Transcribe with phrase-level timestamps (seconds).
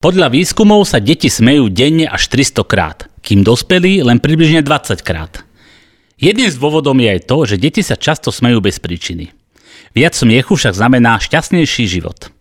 [0.00, 5.44] Podľa výskumov sa deti smejú denne až 300 krát, kým dospelí len približne 20 krát.
[6.16, 9.28] Jedným z dôvodom je aj to, že deti sa často smejú bez príčiny.
[9.92, 12.32] Viac smiechu však znamená šťastnejší život.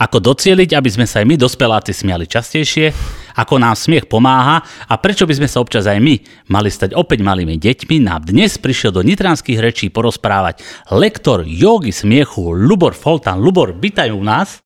[0.00, 2.96] Ako docieliť, aby sme sa aj my dospeláci smiali častejšie,
[3.36, 6.16] ako nám smiech pomáha a prečo by sme sa občas aj my
[6.48, 10.64] mali stať opäť malými deťmi, nám dnes prišiel do nitranských rečí porozprávať
[10.96, 13.44] lektor jogy smiechu Lubor Foltan.
[13.44, 14.64] Lubor, vítajú nás.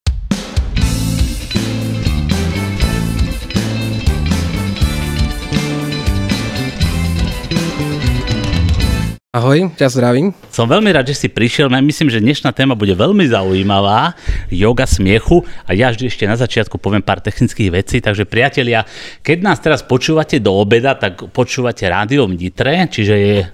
[9.31, 10.35] Ahoj, ťa zdravím.
[10.51, 11.71] Som veľmi rád, že si prišiel.
[11.71, 14.19] Myslím, že dnešná téma bude veľmi zaujímavá.
[14.51, 15.47] Yoga smiechu.
[15.63, 18.03] A ja vždy ešte na začiatku poviem pár technických vecí.
[18.03, 18.83] Takže priatelia,
[19.23, 23.47] keď nás teraz počúvate do obeda, tak počúvate rádio v Nitre, čiže je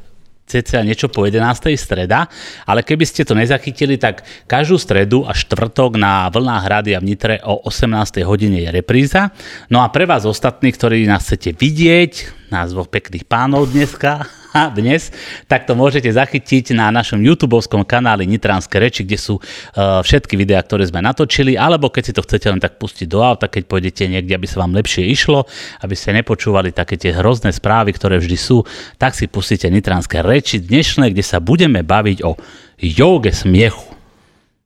[0.48, 1.44] cca niečo po 11.
[1.76, 2.24] streda,
[2.64, 7.36] ale keby ste to nezachytili, tak každú stredu a štvrtok na vlnách Rádia v Nitre
[7.44, 8.24] o 18.
[8.24, 9.28] hodine je repríza.
[9.68, 12.12] No a pre vás ostatní, ktorí nás chcete vidieť,
[12.48, 14.24] nás dvoch pekných pánov dneska,
[14.72, 15.12] dnes,
[15.46, 17.52] tak to môžete zachytiť na našom youtube
[17.84, 22.24] kanáli Nitranské reči, kde sú uh, všetky videá, ktoré sme natočili, alebo keď si to
[22.24, 25.44] chcete len tak pustiť do auta, keď pôjdete niekde, aby sa vám lepšie išlo,
[25.84, 28.64] aby ste nepočúvali také tie hrozné správy, ktoré vždy sú,
[28.96, 32.34] tak si pustíte Nitranské reči dnešné, kde sa budeme baviť o
[32.80, 33.92] joge smiechu.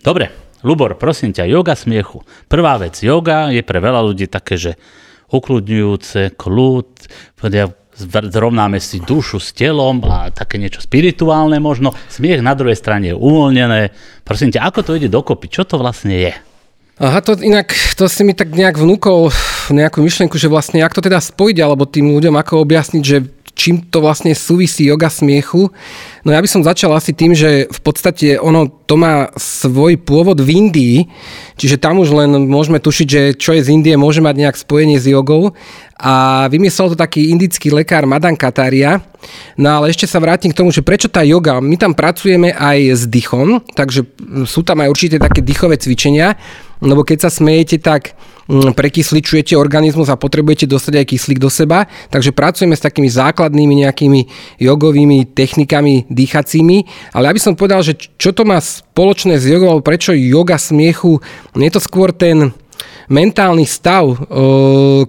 [0.00, 2.20] Dobre, Lubor, prosím ťa, yoga smiechu.
[2.44, 4.72] Prvá vec, yoga je pre veľa ľudí také, že
[5.32, 6.90] ukludňujúce, kľud,
[8.08, 11.92] zrovnáme si dušu s telom a také niečo spirituálne možno.
[12.08, 13.92] Smiech na druhej strane je uvoľnené.
[14.24, 15.52] Prosím ťa, ako to ide dokopy?
[15.52, 16.32] Čo to vlastne je?
[17.00, 19.32] Aha, to inak, to si mi tak nejak vnúkol
[19.72, 23.24] nejakú myšlienku, že vlastne ako to teda spojiť, alebo tým ľuďom ako objasniť, že
[23.60, 25.68] čím to vlastne súvisí yoga smiechu.
[26.24, 30.40] No ja by som začal asi tým, že v podstate ono to má svoj pôvod
[30.40, 30.96] v Indii,
[31.60, 34.96] čiže tam už len môžeme tušiť, že čo je z Indie, môže mať nejak spojenie
[34.96, 35.52] s jogou.
[36.00, 39.04] A vymyslel to taký indický lekár Madan Kataria.
[39.60, 41.60] No ale ešte sa vrátim k tomu, že prečo tá yoga?
[41.60, 44.08] My tam pracujeme aj s dýchom, takže
[44.48, 46.40] sú tam aj určite také dýchové cvičenia,
[46.80, 48.16] lebo keď sa smejete, tak
[48.48, 51.90] prekysličujete organizmus a potrebujete dostať aj kyslík do seba.
[52.08, 54.20] Takže pracujeme s takými základnými nejakými
[54.62, 56.78] jogovými technikami dýchacími.
[57.16, 61.18] Ale ja by som povedal, že čo to má spoločné s jogou, prečo yoga smiechu,
[61.56, 62.54] je to skôr ten
[63.10, 64.06] mentálny stav,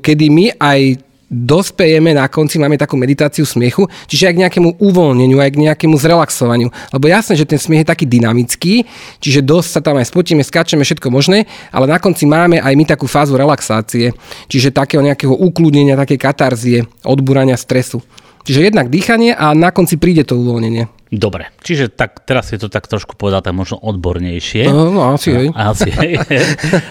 [0.01, 5.39] kedy my aj dospejeme na konci, máme takú meditáciu smiechu, čiže aj k nejakému uvoľneniu,
[5.39, 6.67] aj k nejakému zrelaxovaniu.
[6.91, 8.83] Lebo jasné, že ten smiech je taký dynamický,
[9.23, 12.83] čiže dosť sa tam aj spotíme, skáčeme všetko možné, ale na konci máme aj my
[12.83, 14.11] takú fázu relaxácie,
[14.51, 18.03] čiže takého nejakého ukludnenia, také katarzie, odbúrania stresu.
[18.43, 21.00] Čiže jednak dýchanie a na konci príde to uvoľnenie.
[21.11, 24.71] Dobre, čiže tak, teraz je to tak trošku povedať možno odbornejšie.
[24.71, 25.47] No, no asi hej.
[25.51, 26.23] Asi hej.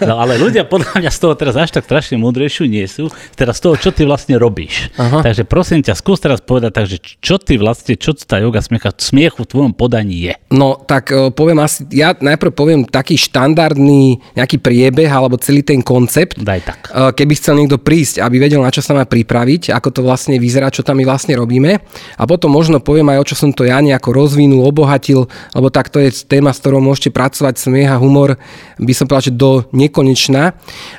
[0.05, 3.09] No, ale ľudia podľa mňa z toho teraz až tak strašne múdrejšiu nie sú.
[3.33, 4.93] Teraz z toho, čo ty vlastne robíš.
[5.01, 5.25] Aha.
[5.25, 9.41] Takže prosím ťa, skús teraz povedať, takže čo ty vlastne, čo tá yoga smiecha, smiechu
[9.41, 10.33] v tvojom podaní je?
[10.53, 15.81] No, tak e, poviem asi, ja najprv poviem taký štandardný nejaký priebeh alebo celý ten
[15.81, 16.37] koncept.
[16.37, 16.79] Daj tak.
[16.93, 20.37] E, keby chcel niekto prísť, aby vedel, na čo sa má pripraviť, ako to vlastne
[20.37, 21.81] vyzerá, čo tam my vlastne robíme.
[22.21, 25.87] A potom možno poviem aj, o čo som to ja nejako rozvinul, obohatil, lebo tak
[25.87, 28.35] to je téma, s ktorou môžete pracovať, smiech a humor,
[28.77, 30.53] by som povedal, že do nekonečna.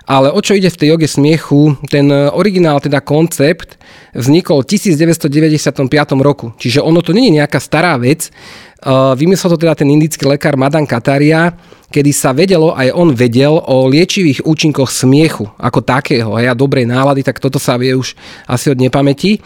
[0.08, 1.76] Ale o čo ide v tej joge smiechu?
[1.92, 3.76] Ten originál, teda koncept,
[4.16, 5.88] vznikol v 1995
[6.20, 6.56] roku.
[6.56, 8.32] Čiže ono to je nejaká stará vec.
[9.14, 11.54] Vymyslel to teda ten indický lekár Madan Kataria,
[11.92, 17.22] kedy sa vedelo, aj on vedel o liečivých účinkoch smiechu ako takého a dobrej nálady,
[17.22, 18.18] tak toto sa vie už
[18.48, 19.38] asi od nepamäti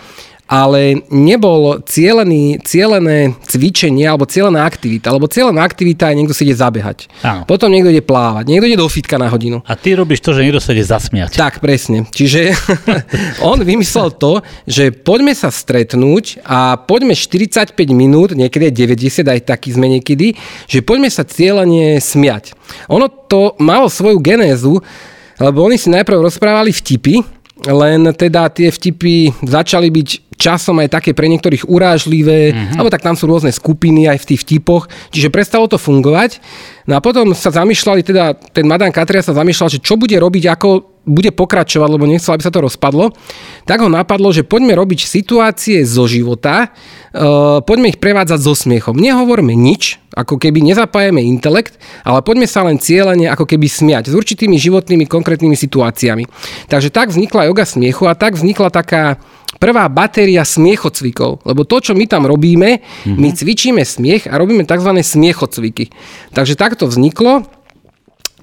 [0.47, 6.55] ale nebol cielený, cielené cvičenie alebo cielená aktivita, lebo cielená aktivita je niekto si ide
[6.55, 7.11] zabehať.
[7.27, 7.43] Áno.
[7.51, 9.67] Potom niekto ide plávať, niekto ide do fitka na hodinu.
[9.67, 11.35] A ty robíš to, že niekto sa ide zasmiať.
[11.35, 12.07] Tak, presne.
[12.07, 12.55] Čiže
[13.51, 19.75] on vymyslel to, že poďme sa stretnúť a poďme 45 minút, niekedy 90, aj taký
[19.75, 20.39] sme niekedy,
[20.71, 22.55] že poďme sa cieľene smiať.
[22.87, 24.79] Ono to malo svoju genézu,
[25.37, 31.17] lebo oni si najprv rozprávali vtipy, len teda tie vtipy začali byť časom aj také
[31.17, 32.77] pre niektorých urážlivé, uh-huh.
[32.77, 36.45] alebo tak tam sú rôzne skupiny aj v tých vtipoch, čiže prestalo to fungovať.
[36.85, 40.45] No a potom sa zamýšľali, teda ten Madan Katria sa zamýšľal, že čo bude robiť,
[40.53, 43.15] ako bude pokračovať, lebo nechcel, aby sa to rozpadlo.
[43.65, 46.75] Tak ho napadlo, že poďme robiť situácie zo života,
[47.15, 48.99] uh, poďme ich prevádzať so smiechom.
[48.99, 54.15] Nehovorme nič, ako keby nezapájame intelekt, ale poďme sa len cieľene ako keby smiať s
[54.19, 56.27] určitými životnými konkrétnymi situáciami.
[56.67, 59.23] Takže tak vznikla yoga smiechu a tak vznikla taká
[59.57, 61.47] prvá batéria smiechocvikov.
[61.49, 63.17] Lebo to, čo my tam robíme, mm-hmm.
[63.17, 64.91] my cvičíme smiech a robíme tzv.
[65.01, 65.95] smiechocviky.
[66.37, 67.56] Takže takto vzniklo.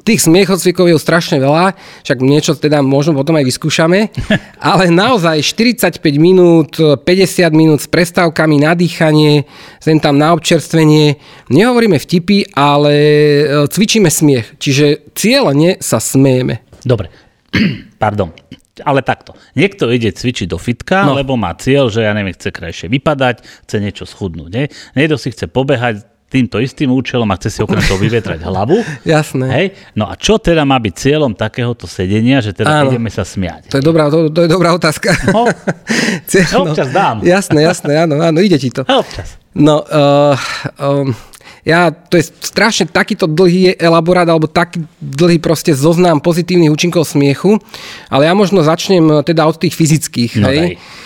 [0.01, 4.09] Tých smiechocvikov je strašne veľa, však niečo teda možno potom aj vyskúšame,
[4.73, 7.05] ale naozaj 45 minút, 50
[7.53, 9.45] minút s prestávkami na dýchanie,
[9.77, 11.21] sem tam na občerstvenie.
[11.53, 16.65] Nehovoríme vtipy, ale e, cvičíme smiech, čiže cieľene sa smejeme.
[16.81, 17.13] Dobre,
[18.01, 18.33] pardon.
[18.81, 19.37] Ale takto.
[19.53, 21.13] Niekto ide cvičiť do fitka, no.
[21.13, 24.49] lebo má cieľ, že ja neviem, chce krajšie vypadať, chce niečo schudnúť.
[24.49, 24.65] Nie?
[24.97, 26.01] Niekto si chce pobehať,
[26.33, 28.81] týmto istým účelom a chce si okrem toho vyvetrať hlavu.
[29.05, 29.45] Jasné.
[29.53, 29.67] Hej?
[29.93, 32.89] No a čo teda má byť cieľom takéhoto sedenia, že teda Áno.
[32.89, 33.69] ideme sa smiať?
[33.69, 35.13] To je dobrá, to, to je dobrá otázka.
[35.29, 35.45] No,
[36.29, 37.21] Cieľ, no, občas dám.
[37.21, 38.81] Jasné, jasné, áno, áno, ide ti to.
[38.89, 39.37] Občas.
[39.53, 40.33] No, uh,
[40.81, 41.13] um,
[41.61, 47.61] ja, to je strašne takýto dlhý elaborát, alebo taký dlhý proste zoznám pozitívnych účinkov smiechu,
[48.09, 50.41] ale ja možno začnem teda od tých fyzických.
[50.41, 50.75] No, hej?
[50.75, 51.03] Daj.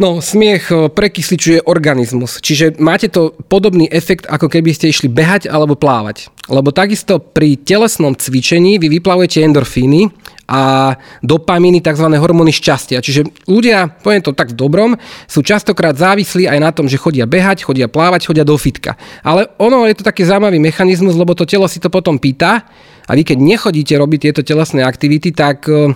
[0.00, 5.44] No, smiech eh, prekysličuje organizmus, čiže máte to podobný efekt, ako keby ste išli behať
[5.52, 6.32] alebo plávať.
[6.48, 10.08] Lebo takisto pri telesnom cvičení vy vyplavujete endorfíny
[10.48, 12.10] a dopamíny, tzv.
[12.16, 13.04] hormóny šťastia.
[13.04, 14.96] Čiže ľudia, poviem to tak v dobrom,
[15.28, 18.96] sú častokrát závislí aj na tom, že chodia behať, chodia plávať, chodia do fitka.
[19.20, 22.66] Ale ono je to taký zaujímavý mechanizmus, lebo to telo si to potom pýta
[23.04, 25.92] a vy keď nechodíte robiť tieto telesné aktivity, tak eh,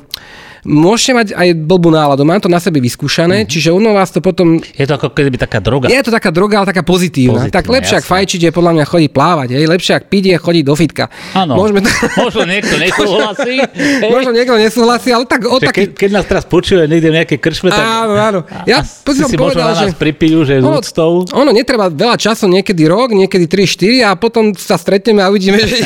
[0.64, 2.24] môžete mať aj blbú náladu.
[2.24, 3.52] Mám to na sebe vyskúšané, mm-hmm.
[3.52, 4.58] čiže ono vás to potom...
[4.60, 5.92] Je to ako keby taká droga.
[5.92, 7.46] Je to taká droga, ale taká pozitívna.
[7.46, 9.64] pozitívna tak lepšie ak fajčiť je podľa mňa chodiť plávať, hej.
[9.68, 11.04] lepšie ak piť je chodiť do fitka.
[11.36, 11.88] Áno, Môžeme to...
[12.26, 13.56] možno niekto nesúhlasí.
[14.14, 15.86] možno niekto nesúhlasí, ale tak o taký...
[15.86, 17.84] Keď, keď nás teraz počuje niekde nejaké kršme, tak...
[17.84, 18.40] Áno, áno.
[18.64, 20.00] Ja a si, si povedal, možno na nás že...
[20.00, 21.28] pripijú, že ono, úctou.
[21.30, 25.84] Ono netreba veľa času, niekedy rok, niekedy 3-4 a potom sa stretneme a uvidíme, že...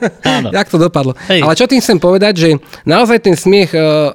[0.56, 1.12] jak to dopadlo.
[1.28, 1.42] Hej.
[1.42, 2.48] Ale čo tým chcem povedať, že
[2.86, 4.14] naozaj ten smiech uh,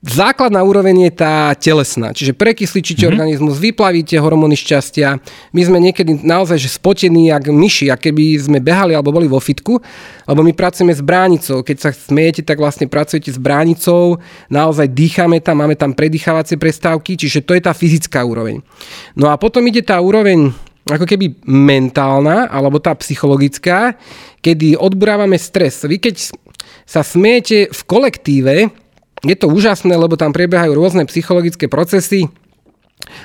[0.00, 3.12] Základná úroveň je tá telesná, čiže prekysličíte mm-hmm.
[3.12, 5.20] organizmus, vyplavíte hormóny šťastia.
[5.52, 9.38] My sme niekedy naozaj že spotení jak myši, a keby sme behali alebo boli vo
[9.38, 9.78] fitku,
[10.26, 11.60] lebo my pracujeme s bránicou.
[11.60, 14.18] Keď sa smejete, tak vlastne pracujete s bránicou,
[14.48, 18.64] naozaj dýchame tam, máme tam predýchávacie prestávky, čiže to je tá fyzická úroveň.
[19.12, 20.50] No a potom ide tá úroveň
[20.82, 23.94] ako keby mentálna alebo tá psychologická,
[24.42, 25.86] kedy odburávame stres.
[25.86, 26.34] Vy keď
[26.82, 28.81] sa smejete v kolektíve,
[29.22, 32.26] je to úžasné, lebo tam prebiehajú rôzne psychologické procesy.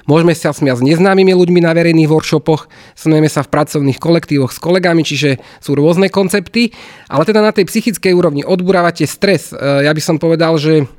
[0.10, 2.66] Môžeme sa smiať s neznámymi ľuďmi na verejných workshopoch,
[2.98, 6.74] smieme sa v pracovných kolektívoch s kolegami, čiže sú rôzne koncepty,
[7.06, 9.54] ale teda na tej psychickej úrovni odburávate stres.
[9.54, 10.90] E, ja by som povedal, že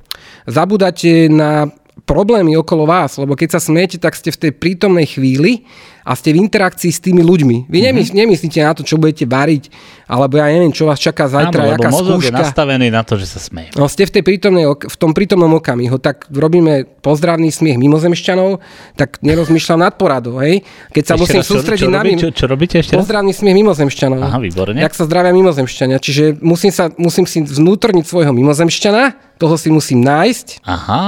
[0.47, 1.75] zabudáte na
[2.09, 5.69] problémy okolo vás, lebo keď sa smiete, tak ste v tej prítomnej chvíli
[6.09, 7.69] a ste v interakcii s tými ľuďmi.
[7.69, 8.17] Vy mm-hmm.
[8.17, 9.69] nemyslíte na to, čo budete variť,
[10.09, 12.33] alebo ja neviem, čo vás čaká zajtra, Áno, jaká mozog skúška.
[12.33, 13.77] je nastavený na to, že sa smeje.
[13.77, 18.57] No, ste v, tej prítomnej, v tom prítomnom okamihu, tak robíme pozdravný smiech mimozemšťanov,
[18.97, 20.65] tak nerozmýšľam nad poradou, hej?
[20.97, 22.21] Keď sa ešte musím raz, sústrediť čo, čo na mimo...
[22.25, 22.97] Čo, čo robíte ešte?
[22.97, 24.21] Pozdravný smiech mimozemšťanov.
[24.25, 24.81] Aha, výborne.
[24.81, 26.01] Jak sa zdravia mimozemšťania.
[26.01, 30.67] Čiže musím, sa, musím si vnútorniť svojho mimozemšťana, toho si musím nájsť.
[30.67, 31.03] Aha.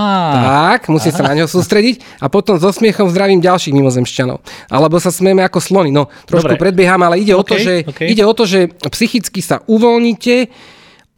[0.78, 1.18] Tak, musím Aha.
[1.18, 4.38] sa na neho sústrediť a potom so smiechom zdravím ďalších mimozemšťanov.
[4.70, 5.90] Alebo sa smieme ako slony.
[5.90, 6.70] No, trošku Dobre.
[6.70, 8.06] predbieham, ale ide, okay, o to, že, okay.
[8.14, 10.48] ide o to, že psychicky sa uvoľnite,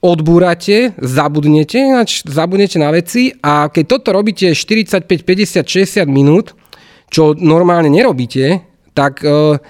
[0.02, 1.78] odbúrate, zabudnete,
[2.26, 6.58] zabudnete na veci a keď toto robíte 45, 50, 60 minút,
[7.06, 8.66] čo normálne nerobíte,
[8.98, 9.60] tak e,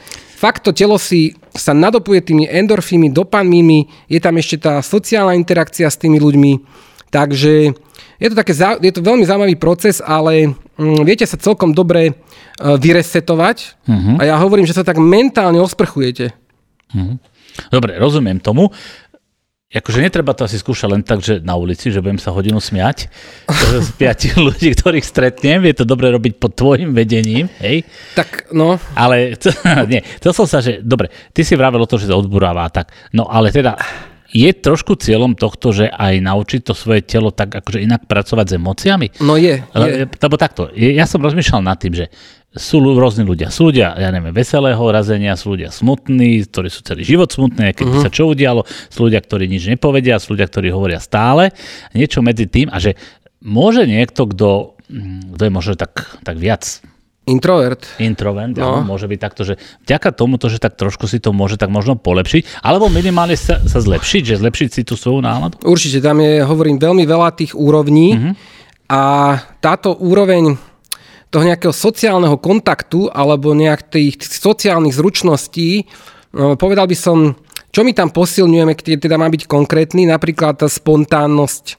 [0.40, 5.90] fakt to telo si sa nadopuje tými endorfími, dopamínmi, je tam ešte tá sociálna interakcia
[5.92, 6.52] s tými ľuďmi,
[7.12, 7.76] Takže
[8.16, 12.12] je to, také, je to veľmi zaujímavý proces, ale mm, viete sa celkom dobre e,
[12.56, 14.16] vyresetovať uh-huh.
[14.16, 16.32] a ja hovorím, že sa tak mentálne osprchujete.
[16.96, 17.20] Uh-huh.
[17.69, 18.72] Dobre, rozumiem tomu.
[19.72, 23.08] Akože netreba to asi skúšať len tak, že na ulici, že budem sa hodinu smiať
[23.81, 25.64] z piatich ľudí, ktorých stretnem.
[25.64, 27.88] Je to dobre robiť pod tvojim vedením, hej?
[28.12, 28.76] Tak, no.
[28.92, 29.48] Ale, to,
[29.92, 32.92] nie, to som sa, že, dobre, ty si vravel o to, že to odburáva, tak.
[33.16, 33.81] No, ale teda,
[34.32, 38.56] je trošku cieľom tohto, že aj naučiť to svoje telo tak akože inak pracovať s
[38.56, 39.06] emóciami?
[39.20, 39.60] No je.
[39.60, 40.08] je.
[40.08, 42.08] Lebo takto, ja som rozmýšľal nad tým, že
[42.53, 43.48] sú rôzni ľudia.
[43.48, 47.86] Sú ľudia, ja neviem, veselého razenia, sú ľudia smutní, ktorí sú celý život smutní, keď
[47.89, 48.05] uh-huh.
[48.05, 51.56] sa čo udialo, sú ľudia, ktorí nič nepovedia, sú ľudia, ktorí hovoria stále,
[51.96, 52.96] niečo medzi tým a že
[53.41, 56.84] môže niekto, kto, mm, kto je možno tak, tak viac
[57.22, 57.86] Introvert.
[58.02, 58.82] Introvert, no.
[58.82, 59.55] môže byť takto, že
[59.86, 63.79] vďaka tomuto, že tak trošku si to môže tak možno polepšiť, alebo minimálne sa, sa
[63.79, 65.55] zlepšiť, že zlepšiť si tú svoju náladu?
[65.62, 68.32] Určite, tam je, hovorím, veľmi veľa tých úrovní uh-huh.
[68.91, 69.02] a
[69.62, 70.58] táto úroveň
[71.31, 75.86] toho nejakého sociálneho kontaktu alebo nejak tých sociálnych zručností,
[76.34, 77.38] no, povedal by som,
[77.70, 81.74] čo my tam posilňujeme, keď teda má byť konkrétny, napríklad spontánnosť, e,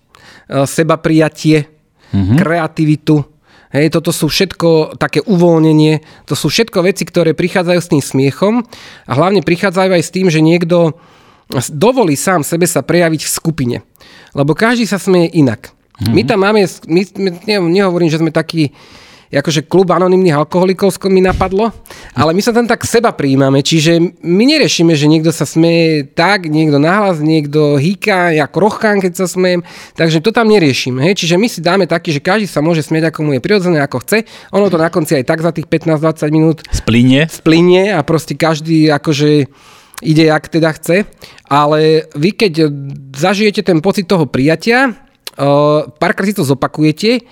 [0.64, 2.40] seba prijatie, uh-huh.
[2.40, 3.33] kreativitu,
[3.74, 8.54] Hej, toto sú všetko také uvoľnenie, to sú všetko veci, ktoré prichádzajú s tým smiechom
[9.10, 10.94] a hlavne prichádzajú aj s tým, že niekto
[11.74, 13.78] dovolí sám sebe sa prejaviť v skupine.
[14.38, 15.74] Lebo každý sa smeje inak.
[15.74, 16.14] Mm-hmm.
[16.14, 17.30] My tam máme, my, my,
[17.70, 18.74] nehovorím, že sme takí
[19.34, 21.74] akože klub anonimných alkoholikov mi napadlo,
[22.14, 26.46] ale my sa tam tak seba prijímame, čiže my neriešime, že niekto sa smeje tak,
[26.46, 29.66] niekto nahlas, niekto hýka, ako rochkán, keď sa smejem,
[29.98, 31.02] takže to tam neriešime.
[31.02, 31.26] Hej?
[31.26, 34.06] Čiže my si dáme taký, že každý sa môže smieť, ako mu je prirodzené, ako
[34.06, 34.24] chce.
[34.54, 37.26] Ono to na konci aj tak za tých 15-20 minút splinie.
[37.28, 39.50] splinie a proste každý akože
[40.04, 41.08] ide, jak teda chce.
[41.48, 42.70] Ale vy, keď
[43.16, 47.24] zažijete ten pocit toho prijatia, uh, párkrát si to zopakujete,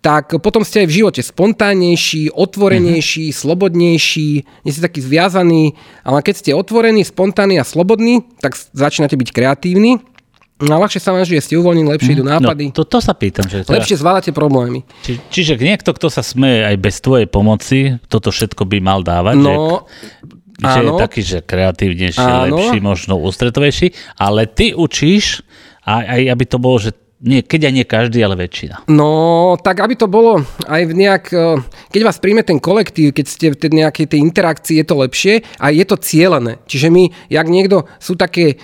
[0.00, 3.40] tak potom ste aj v živote spontánnejší, otvorenejší, uh-huh.
[3.44, 4.30] slobodnejší,
[4.64, 10.00] nie ste taký zviazaný, ale keď ste otvorení, spontánni a slobodní, tak začínate byť kreatívni.
[10.60, 12.32] No a ľahšie sa vám žije, ste uvoľnení, lepšie idú mhm.
[12.36, 12.64] nápady.
[12.72, 13.48] No, to, to sa pýtam.
[13.48, 13.76] Že teda...
[13.80, 14.84] Lepšie zvládate problémy.
[15.04, 19.36] Či, čiže niekto, kto sa smeje aj bez tvojej pomoci, toto všetko by mal dávať?
[19.40, 19.88] No,
[20.60, 22.60] že, že je taký, že kreatívnejší, áno.
[22.60, 25.40] lepší, možno ústretovejší, ale ty učíš
[25.88, 28.88] aj, aj aby to bolo, že nie, keď aj nie každý, ale väčšina.
[28.88, 31.60] No, tak aby to bolo aj v nejak, e,
[31.92, 35.68] keď vás príjme ten kolektív, keď ste v nejakej tej interakcii, je to lepšie a
[35.68, 36.64] je to cieľené.
[36.64, 38.56] Čiže my, jak niekto, sú také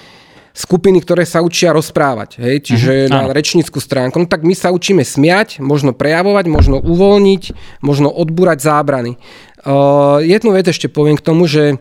[0.57, 4.73] skupiny, ktoré sa učia rozprávať, hej, čiže uh-huh, na rečnícku stránku, no tak my sa
[4.73, 7.53] učíme smiať, možno prejavovať, možno uvoľniť,
[7.85, 9.21] možno odbúrať zábrany.
[9.61, 11.77] Uh, jednu vec ešte poviem k tomu, že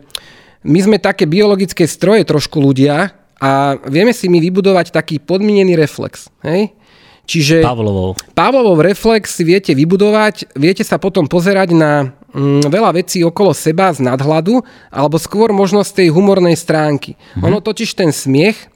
[0.60, 6.32] my sme také biologické stroje trošku ľudia, a vieme si my vybudovať taký podmienený reflex.
[6.40, 6.72] Hej?
[7.26, 8.16] Čiže Pavlovov.
[8.38, 13.90] Pavlovov reflex si viete vybudovať, viete sa potom pozerať na mm, veľa vecí okolo seba
[13.90, 14.62] z nadhľadu,
[14.94, 17.18] alebo skôr možnosť tej humornej stránky.
[17.36, 17.42] Mhm.
[17.50, 18.70] Ono totiž ten smiech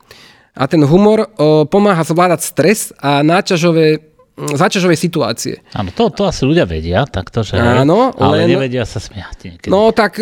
[0.51, 5.55] a ten humor o, pomáha zvládať stres a náťažové záťažovej situácie.
[5.77, 8.57] Áno, to, to asi ľudia vedia, takto, že Áno, ale len...
[8.57, 9.37] nevedia sa smiať.
[9.47, 9.69] Niekedy.
[9.69, 10.17] No tak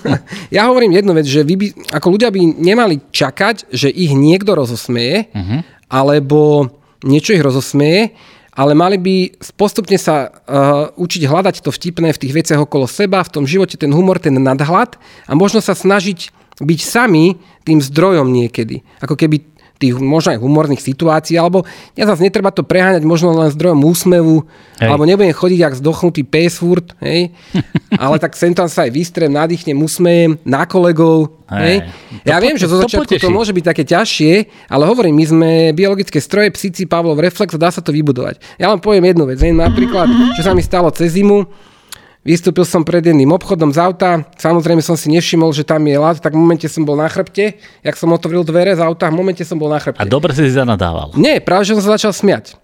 [0.56, 4.54] ja hovorím jednu vec, že vy by, ako ľudia by nemali čakať, že ich niekto
[4.54, 5.60] rozosmeje, uh-huh.
[5.90, 6.70] alebo
[7.02, 8.14] niečo ich rozosmeje,
[8.54, 9.16] ale mali by
[9.58, 13.74] postupne sa uh, učiť hľadať to vtipné v tých veciach okolo seba, v tom živote
[13.74, 14.94] ten humor, ten nadhľad
[15.26, 16.30] a možno sa snažiť
[16.62, 17.34] byť sami
[17.66, 18.86] tým zdrojom niekedy.
[19.02, 19.42] Ako keby
[19.84, 24.48] tých možno aj humorných situácií, alebo ja zase netreba to preháňať možno len zdrojom úsmevu,
[24.80, 24.88] hej.
[24.88, 27.36] alebo nebudem chodiť jak zdochnutý pes furt, hej,
[28.02, 31.84] ale tak sem tam sa aj vystrem, nadýchnem, usmejem na kolegov, hej.
[31.84, 32.24] hej.
[32.24, 34.32] Ja to viem, po, že zo začiatku to, to môže byť také ťažšie,
[34.72, 38.40] ale hovorím, my sme biologické stroje, psíci, Pavlov reflex, dá sa to vybudovať.
[38.56, 41.44] Ja vám poviem jednu vec, hej, napríklad, čo sa mi stalo cez zimu,
[42.24, 46.24] Vystúpil som pred jedným obchodom z auta, samozrejme som si nevšimol, že tam je lad,
[46.24, 49.44] tak v momente som bol na chrbte, jak som otvoril dvere z auta, v momente
[49.44, 50.00] som bol na chrbte.
[50.00, 51.12] A dobre si zanadával.
[51.20, 52.56] Nie, práve že som sa začal smiať.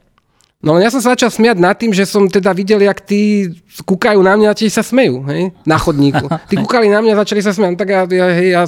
[0.61, 3.49] No ja som sa začal smiať nad tým, že som teda videl, jak tí
[3.81, 6.29] kúkajú na mňa a tiež sa smejú, hej, na chodníku.
[6.53, 7.71] Tí kúkali na mňa a začali sa smiať.
[7.73, 8.63] No, tak ja, ja, hej, ja...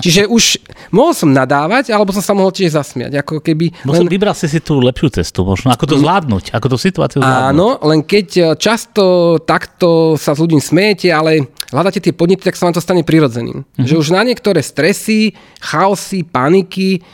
[0.00, 0.56] Čiže už
[0.88, 3.20] mohol som nadávať, alebo som sa mohol tiež zasmiať.
[3.20, 4.08] Ako keby len...
[4.08, 7.52] vybral si si tú lepšiu cestu, možno ako to zvládnuť, ako tú situáciu zvládnuť.
[7.52, 12.56] Áno, len keď e, často takto sa s ľuďmi smejete, ale hľadáte tie podnety, tak
[12.56, 13.60] sa vám to stane prirodzeným.
[13.60, 13.84] Mm-hmm.
[13.84, 17.04] Že už na niektoré stresy, chaosy, paniky,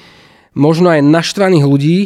[0.55, 1.99] možno aj naštvaných ľudí,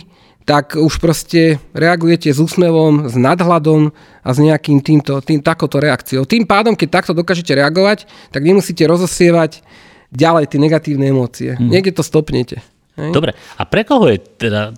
[0.47, 3.91] tak už proste reagujete s úsmevom, s nadhľadom
[4.23, 6.23] a s nejakým týmto, tým, takouto reakciou.
[6.23, 9.67] Tým pádom, keď takto dokážete reagovať, tak nemusíte rozosievať
[10.15, 11.59] ďalej tie negatívne emócie.
[11.59, 11.67] Hmm.
[11.67, 12.63] Niekde to stopnete.
[12.95, 13.11] Hej?
[13.11, 14.71] Dobre, a pre koho je teda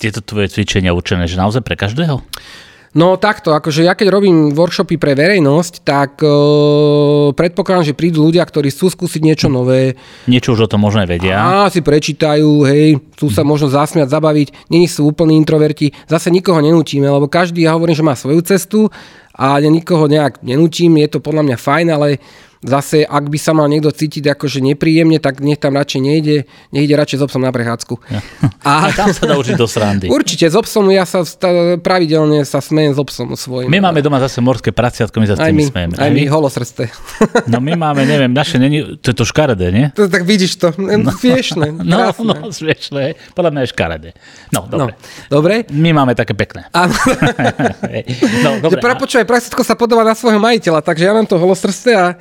[0.00, 1.28] tieto tvoje cvičenia určené?
[1.28, 2.24] Že naozaj pre každého?
[2.90, 6.30] No takto, akože ja keď robím workshopy pre verejnosť, tak e,
[7.38, 9.94] predpokladám, že prídu ľudia, ktorí chcú skúsiť niečo nové.
[10.26, 11.38] Niečo už o tom možno vedia.
[11.38, 15.94] A si prečítajú, hej, chcú sa možno zasmiať, zabaviť, není sú úplní introverti.
[16.10, 18.90] Zase nikoho nenúčime, lebo každý, ja hovorím, že má svoju cestu
[19.38, 22.18] a nikoho nejak nenúčim, je to podľa mňa fajn, ale
[22.60, 26.36] Zase, ak by sa mal niekto cítiť akože nepríjemne, tak nech tam radšej nejde,
[26.76, 27.96] nech ide radšej s obsom na prechádzku.
[28.12, 28.20] Ja.
[28.60, 30.12] A, a tam sa dá užiť do srandy.
[30.12, 31.24] Určite, s obsom ja sa
[31.80, 33.72] pravidelne sa smejem s obsom svojím.
[33.72, 35.96] My máme doma zase morské praciatko, my sa s tým smejeme.
[35.96, 36.84] Aj, aj my, my holosrste.
[37.48, 39.86] No my máme, neviem, naše není, to je to škaredé, nie?
[39.96, 41.72] To, tak vidíš to, no, smiešné.
[41.90, 44.10] No, no, smiešné, podľa mňa je škaredé.
[44.52, 44.92] No, dobre.
[45.32, 45.54] No, dobre.
[45.72, 46.68] My máme také pekné.
[46.76, 46.92] Áno.
[48.44, 48.78] no, dobre.
[48.84, 52.20] Počúvaj, praciatko sa podobá na svojho majiteľa, takže ja mám to holosrste a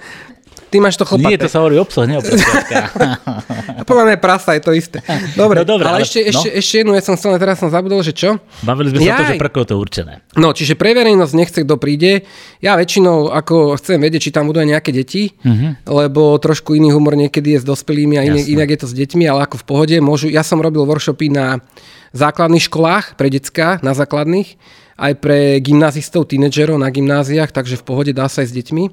[0.69, 1.33] Ty máš to chlpaté.
[1.33, 2.21] Nie, to sa hovorí obsah, nie
[3.89, 5.01] Podľa mňa prasa je to isté.
[5.33, 6.29] Dobre, no, dobre ale, ale ešte, no?
[6.29, 8.37] ešte, ešte jednu, ja som chcel, teraz som zabudol, že čo?
[8.61, 9.09] Bavili sme Jaj.
[9.09, 10.21] sa to, že pre koho to určené.
[10.37, 12.21] No, čiže pre verejnosť nechce, kto príde.
[12.61, 15.81] Ja väčšinou, ako chcem vedieť, či tam budú aj nejaké deti, uh-huh.
[15.89, 19.25] lebo trošku iný humor niekedy je s dospelými a inak, inak je to s deťmi,
[19.25, 19.95] ale ako v pohode.
[19.97, 21.65] Môžu, ja som robil workshopy na
[22.13, 24.53] základných školách pre decka, na základných,
[24.99, 28.83] aj pre gymnázistov, tínedžerov na gymnáziách, takže v pohode dá sa aj s deťmi.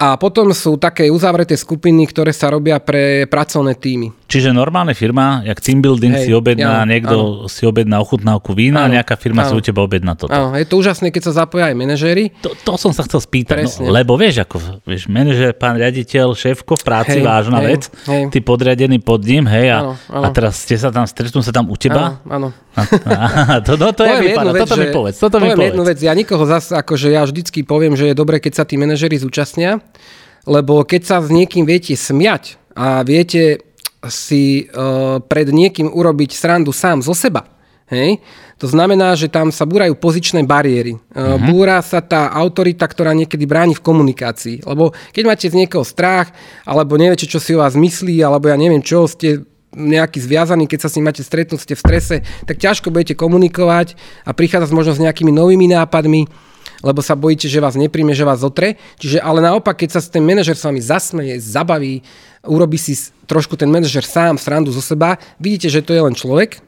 [0.00, 4.19] A potom sú také uzavreté skupiny, ktoré sa robia pre pracovné týmy.
[4.30, 7.14] Čiže normálne firma, jak team building Hej, si objedná, áno, niekto
[7.50, 9.58] si objedná ochutnávku vína, Áno, nejaká firma si áno.
[9.58, 10.30] u teba objedná toto.
[10.30, 12.30] Áno, je to úžasné, keď sa zapoja aj manažéri.
[12.38, 13.82] To, to som sa chcel spýtať, Presne.
[13.82, 17.82] no, lebo vieš, ako vieš, manažer, pán riaditeľ, šéfko v práci, Hej, vážna hej, vec,
[18.06, 18.22] hej.
[18.30, 20.22] ty podriadený pod ním, hej, a, Áno, áno.
[20.22, 22.22] a teraz ste sa tam, stretnú sa tam u teba?
[22.22, 22.48] Áno, áno.
[22.78, 25.82] A, a, to, no, to je vypadá, toto mi že- povedz, toto mi poviem jednu
[25.82, 25.90] povedz.
[25.90, 29.18] vec, ja nikoho zase, akože ja vždycky poviem, že je dobré, keď sa tí manažeri
[29.18, 29.82] zúčastnia,
[30.46, 33.58] lebo keď sa s niekým viete smiať a viete
[34.08, 37.44] si uh, pred niekým urobiť srandu sám zo seba,
[37.92, 38.22] hej,
[38.60, 41.00] to znamená, že tam sa búrajú pozičné bariéry.
[41.16, 41.40] Uh.
[41.48, 44.68] Búra sa tá autorita, ktorá niekedy bráni v komunikácii.
[44.68, 46.28] Lebo keď máte z niekoho strach,
[46.68, 50.78] alebo neviete, čo si o vás myslí, alebo ja neviem čo, ste nejaký zviazaný, keď
[50.86, 53.94] sa s ním máte stretnúť, ste v strese, tak ťažko budete komunikovať
[54.26, 56.26] a prichádzať možno s nejakými novými nápadmi,
[56.82, 58.80] lebo sa bojíte, že vás nepríjme, že vás zotre.
[58.98, 62.02] Čiže ale naopak, keď sa ten manažer s vami zasmeje, zabaví,
[62.46, 66.62] urobí si trošku ten manažer sám srandu zo seba, vidíte, že to je len človek,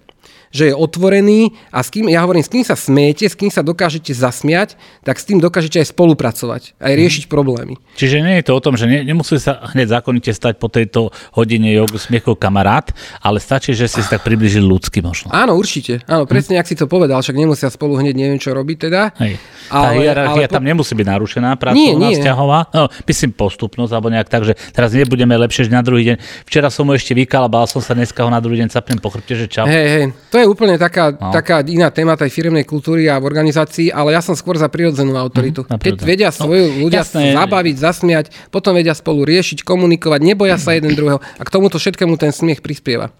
[0.52, 3.64] že je otvorený a s kým, ja hovorím, s kým sa smiete, s kým sa
[3.64, 7.80] dokážete zasmiať, tak s tým dokážete aj spolupracovať, aj riešiť problémy.
[7.96, 11.10] Čiže nie je to o tom, že ne, nemusí sa hneď zákonite stať po tejto
[11.32, 12.92] hodine jogu smiechov kamarát,
[13.24, 15.32] ale stačí, že si sa tak približil ľudsky možno.
[15.32, 16.04] Áno, určite.
[16.04, 19.16] Áno, presne, ak si to povedal, však nemusia spolu hneď neviem čo robiť teda.
[19.16, 19.40] Hej.
[19.72, 22.58] Tá Ale- hierarchia ale tam nemusí byť narušená, pracovná, vzťahová.
[22.76, 26.16] No, myslím postupnosť, alebo nejak tak, že teraz nebudeme lepšie, že na druhý deň.
[26.44, 29.00] Včera som mu ešte vykal a bál som sa dneska ho na druhý deň capnem
[29.00, 29.64] po chrbte, že čau.
[29.64, 31.28] Hej, hej, to je úplne taká, No.
[31.28, 31.32] no.
[31.32, 35.14] taká iná téma tej firmnej kultúry a v organizácii, ale ja som skôr za prirodzenú
[35.14, 35.66] autoritu.
[35.66, 37.32] Na Keď vedia No, svoju ľudia jasné.
[37.32, 42.14] zabaviť, zasmiať, potom vedia spolu riešiť, komunikovať, neboja sa jeden druhého a k tomuto všetkému
[42.14, 43.10] ten smiech prispieva.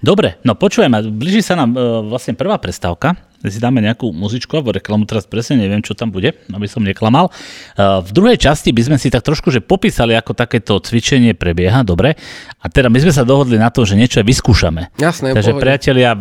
[0.00, 3.20] Dobre, no počujem, blíži sa nám e, vlastne prvá prestávka.
[3.40, 7.32] Si dáme nejakú muzičku alebo reklamu, teraz presne neviem, čo tam bude, aby som neklamal.
[7.32, 7.32] E,
[8.04, 12.20] v druhej časti by sme si tak trošku že popísali, ako takéto cvičenie prebieha, dobre.
[12.60, 14.92] A teda my sme sa dohodli na to, že niečo aj vyskúšame.
[15.00, 15.64] Jasné, Takže pohode.
[15.64, 16.12] priatelia,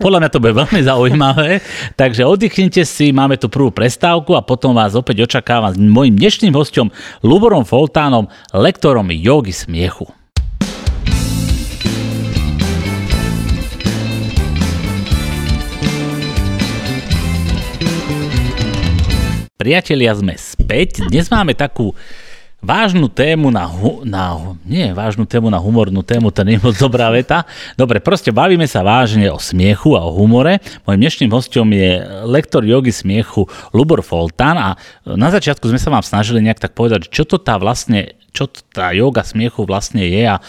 [0.00, 1.60] podľa mňa to bude veľmi zaujímavé.
[2.00, 6.56] Takže oddychnite si, máme tu prvú prestávku a potom vás opäť očakávam s mojim dnešným
[6.56, 6.88] hostom
[7.20, 10.23] Luborom Foltánom, lektorom jogy smiechu.
[19.64, 21.08] Priatelia, sme späť.
[21.08, 21.96] Dnes máme takú
[22.60, 26.76] vážnu tému na, hu- na nie vážnu tému na humornú tému, to nie je moc
[26.76, 27.48] dobrá veta.
[27.72, 30.60] Dobre, proste bavíme sa vážne o smiechu a o humore.
[30.84, 31.96] Mojím dnešným hostom je
[32.28, 34.68] lektor jogy smiechu Lubor Foltán a
[35.08, 38.90] na začiatku sme sa vám snažili nejak tak povedať, čo to tá vlastne, čo tá
[38.90, 40.42] joga smiechu vlastne je a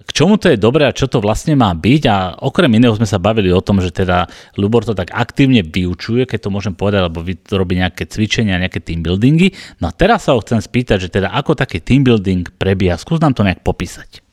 [0.00, 3.04] k čomu to je dobré a čo to vlastne má byť a okrem iného sme
[3.04, 7.06] sa bavili o tom, že teda Lubor to tak aktívne vyučuje, keď to môžem povedať,
[7.06, 7.20] lebo
[7.52, 9.52] robí nejaké cvičenia, nejaké team buildingy.
[9.78, 12.96] No a teraz sa ho chcem spýtať, že teda ako taký team building prebieha.
[12.96, 14.24] Skús nám to nejak popísať.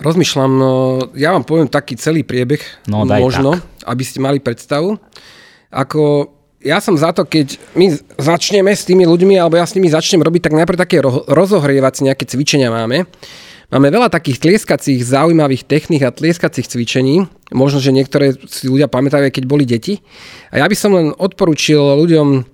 [0.00, 0.72] Rozmýšľam, no,
[1.12, 4.96] ja vám poviem taký celý priebeh, No, možno, aby ste mali predstavu.
[5.68, 9.88] Ako ja som za to, keď my začneme s tými ľuďmi, alebo ja s nimi
[9.88, 13.08] začnem robiť, tak najprv také ro- rozohrievacie nejaké cvičenia máme.
[13.70, 17.30] Máme veľa takých tlieskacích zaujímavých techník a tlieskacích cvičení.
[17.50, 19.98] Možno, že niektoré si ľudia pamätajú, aj keď boli deti.
[20.54, 22.46] A ja by som len odporučil ľuďom,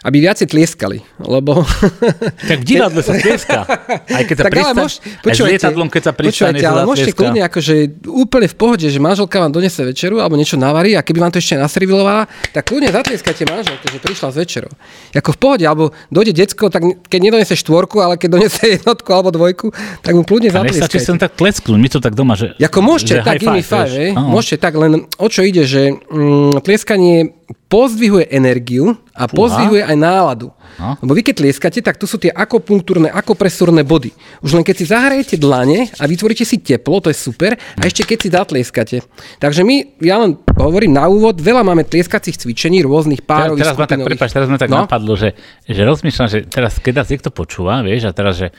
[0.00, 1.60] aby viacej tlieskali, lebo...
[2.50, 3.68] Tak v divadle sa tlieska.
[4.10, 6.80] Aj keď sa Tak ale pristane, môž, aj s lietadlom, keď sa pristane, počúvajte, ale
[6.88, 7.74] môžete kľudne akože
[8.08, 11.38] úplne v pohode, že manželka vám donese večeru alebo niečo navarí a keby vám to
[11.38, 14.72] ešte naservilovala, tak kľudne zatlieskate manželke, že prišla z večerou.
[15.14, 19.30] Ako v pohode, alebo dojde decko, tak keď nedonese štvorku, ale keď donese jednotku alebo
[19.30, 20.98] dvojku, tak mu kľudne zatlieskajte.
[20.98, 22.56] sa len tak tlesknúť, my to tak doma, že...
[22.56, 24.16] Ako môžete, že tak high five, five.
[24.40, 27.36] Môžete tak, len o čo ide, že mm, tlieskanie
[27.70, 30.50] pozdvihuje energiu a pozdvihuje aj náladu.
[30.78, 30.98] No.
[31.02, 34.10] Lebo vy keď tlieskate, tak tu sú tie akopunktúrne, akopresúrne body.
[34.42, 38.02] Už len keď si zahrajete dlane a vytvoríte si teplo, to je super, a ešte
[38.06, 38.96] keď si zatlieskate.
[39.38, 43.76] Takže my, ja len hovorím na úvod, veľa máme tlieskacích cvičení, rôznych Teraz, párových, teraz
[43.78, 44.86] ma tak, prepáč, teraz ma tak No.
[44.86, 45.34] napadlo, že,
[45.66, 48.54] že rozmýšľam, že teraz, keď nás niekto počúva, vieš, a teraz, že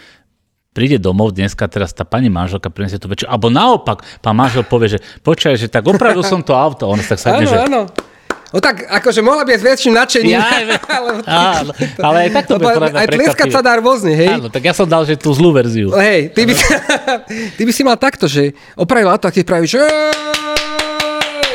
[0.72, 4.96] príde domov dneska, teraz tá pani manželka prinesie tú večer, alebo naopak, pán manžel povie,
[4.96, 7.60] že počkaj, že tak opravil som to auto, on sa tak sadne, Áno, že...
[7.68, 7.82] áno.
[8.52, 10.36] No tak, akože mohla by aj s väčším nadšením.
[10.36, 10.44] Ja,
[11.00, 11.72] ale, áno,
[12.04, 13.56] ale aj tak to bude lebo podľa aj prekvapivé.
[13.56, 14.28] sa dá rôzne, hej?
[14.28, 15.88] Áno, tak ja som dal, že tú zlú verziu.
[15.96, 16.54] Hej, ty by,
[17.56, 19.48] ty by si mal takto, že opravil auto a ty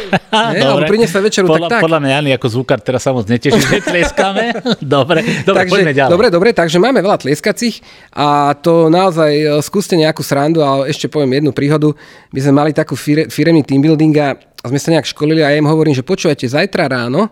[0.06, 1.82] pravíš Hej, alebo priniesla večeru, podľa, tak tak.
[1.86, 4.44] Podľa mňa Jani ako zvukár teraz sa moc neteší, že tlieskame.
[4.96, 6.12] dobre, dobre, takže, poďme ďalej.
[6.12, 7.76] Dobre, dobre, takže máme veľa tlieskacích
[8.14, 11.92] a to naozaj e, skúste nejakú srandu a ešte poviem jednu príhodu.
[12.30, 15.58] My sme mali takú fire, firemný team building a sme sa nejak školili a ja
[15.58, 17.30] im hovorím, že počúvajte, zajtra ráno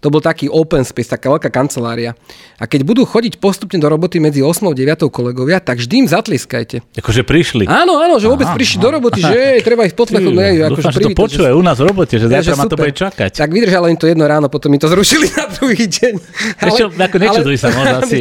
[0.00, 2.16] To bol taký open space, taká veľká kancelária.
[2.56, 6.08] A keď budú chodiť postupne do roboty medzi 8 a 9 kolegovia, tak vždy im
[6.08, 6.80] zatlieskajte.
[6.96, 7.68] Akože prišli.
[7.68, 8.84] Áno, áno, že vôbec aha, prišli aha.
[8.84, 10.32] do roboty, že jej, treba ich pod tlechom.
[10.32, 11.56] No, akože Dúfam, že to počuje že...
[11.56, 13.30] u nás v robote, že zajtra ma to bude čakať.
[13.36, 16.12] Tak vydržalo im to jedno ráno, potom mi to zrušili na druhý deň.
[16.64, 18.18] Ale, Ešte, ako ale, sa možno asi.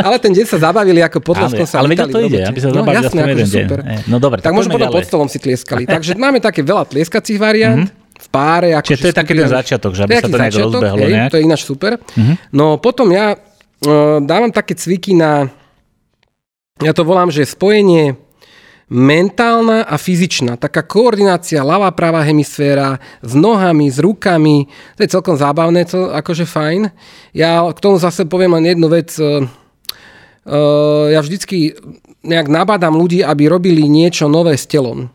[0.00, 2.96] ale ten deň sa zabavili, ako pod tleskom sa Ale to ide, aby sa zabavili
[2.96, 3.66] no, jasné, jeden deň.
[4.08, 5.84] No dobre, tak možno potom pod stolom si tlieskali.
[5.84, 7.99] Takže máme také veľa tlieskacích variant.
[8.30, 8.78] Páre.
[8.78, 11.12] Ako Čiže to je taký ten začiatok, že aby sa to nejak začiatok, rozbehlo hej,
[11.12, 11.30] nejak?
[11.34, 11.92] To je ináč super.
[11.98, 12.34] Uh-huh.
[12.54, 15.50] No potom ja uh, dávam také cviky na,
[16.78, 18.14] ja to volám, že spojenie
[18.90, 20.58] mentálna a fyzičná.
[20.58, 24.66] Taká koordinácia ľavá, pravá hemisféra s nohami, s rukami.
[24.98, 26.90] To je celkom zábavné, to akože fajn.
[27.30, 29.14] Ja k tomu zase poviem len jednu vec.
[29.18, 29.46] Uh,
[31.10, 31.78] ja vždycky
[32.26, 35.08] nejak nabádam ľudí, aby robili niečo nové s telom.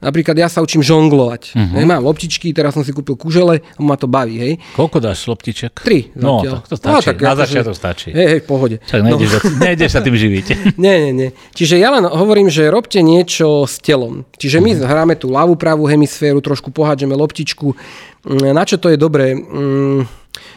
[0.00, 1.52] Napríklad ja sa učím žonglovať.
[1.52, 1.76] Uh-huh.
[1.76, 4.40] Hej, mám loptičky, teraz som si kúpil kužele a ma to baví.
[4.40, 4.52] Hej.
[4.72, 5.76] Koľko dáš loptiček?
[5.76, 6.08] Tri.
[6.16, 6.88] No, tak to stačí.
[6.88, 8.08] No, tak Na začiatok stačí.
[8.16, 8.76] Hej, hej, v pohode.
[8.80, 9.40] Čak nejdeš, no.
[9.60, 10.46] nejdeš sa tým živiť.
[10.84, 11.28] nie, nie, nie.
[11.52, 14.24] Čiže ja len hovorím, že robte niečo s telom.
[14.40, 14.88] Čiže my uh-huh.
[14.88, 17.76] hráme tú ľavú pravú hemisféru, trošku pohádžeme loptičku.
[18.24, 19.36] Mm, na čo to je dobré?
[19.36, 20.08] Mm,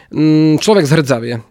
[0.08, 1.43] mm, človek zhrdzavie.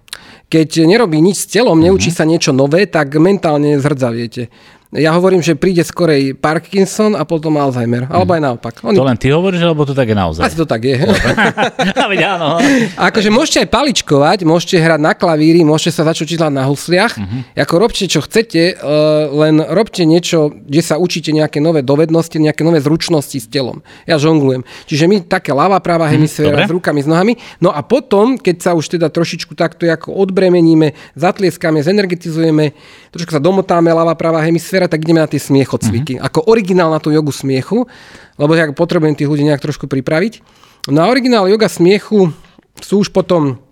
[0.48, 2.24] Keď nerobí nič s telom, neučí uh-huh.
[2.24, 4.48] sa niečo nové, tak mentálne zhrdzaviete.
[4.92, 8.12] Ja hovorím, že príde skorej Parkinson a potom Alzheimer.
[8.12, 8.74] Alebo aj naopak.
[8.84, 8.92] Oni...
[8.92, 10.44] To len ty hovoríš, alebo to tak je naozaj?
[10.44, 11.00] Asi to tak je.
[12.28, 12.60] áno.
[13.08, 17.16] akože môžete aj paličkovať, môžete hrať na klavíri, môžete sa začať učiť na husliach.
[17.16, 17.40] Uh-huh.
[17.56, 18.94] Ako robte, čo chcete, e,
[19.32, 23.80] len robte niečo, kde sa učíte nejaké nové dovednosti, nejaké nové zručnosti s telom.
[24.04, 24.60] Ja žonglujem.
[24.84, 27.40] Čiže my také ľavá, práva mhm, hemisféra hmm, s rukami, s nohami.
[27.64, 32.76] No a potom, keď sa už teda trošičku takto ako odbremeníme, zatlieskame, zenergetizujeme,
[33.08, 36.18] trošku sa domotáme ľavá, práva hemisféra, večera, tak ideme na tie smiechocviky.
[36.18, 36.26] Uh-huh.
[36.26, 37.86] Ako originál na tú jogu smiechu,
[38.34, 40.42] lebo ja potrebujem tých ľudí nejak trošku pripraviť.
[40.90, 42.34] No a originál joga smiechu
[42.82, 43.62] sú už potom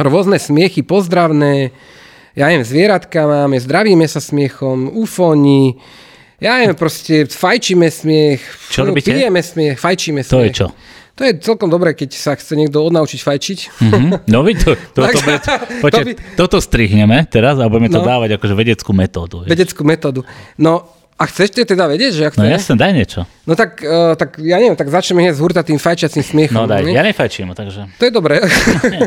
[0.00, 1.70] rôzne smiechy pozdravné,
[2.34, 5.78] ja neviem, zvieratka máme, zdravíme sa smiechom, ufóni,
[6.42, 9.14] ja neviem, proste fajčíme smiech, čo robíte?
[9.14, 10.32] pijeme smiech, fajčíme smiech.
[10.34, 10.68] To je čo?
[11.14, 13.58] To je celkom dobré, keď sa chce niekto odnaučiť fajčiť.
[13.78, 14.10] Mm-hmm.
[14.26, 16.12] No vy to, to, to, to, počkej, to by...
[16.34, 18.06] toto strihneme teraz a budeme to no.
[18.06, 19.46] dávať akože vedeckú metódu.
[19.46, 20.26] Vedeckú metódu.
[20.58, 22.58] No a chceš teda vedieť, že ak to No je?
[22.58, 23.22] jasne, daj niečo.
[23.46, 26.58] No tak, uh, tak ja neviem, tak začneme hneď s hurtatým fajčiacím smiechom.
[26.58, 26.90] No daj, ne?
[26.90, 27.86] ja nefajčím, takže...
[27.86, 28.42] To je dobré.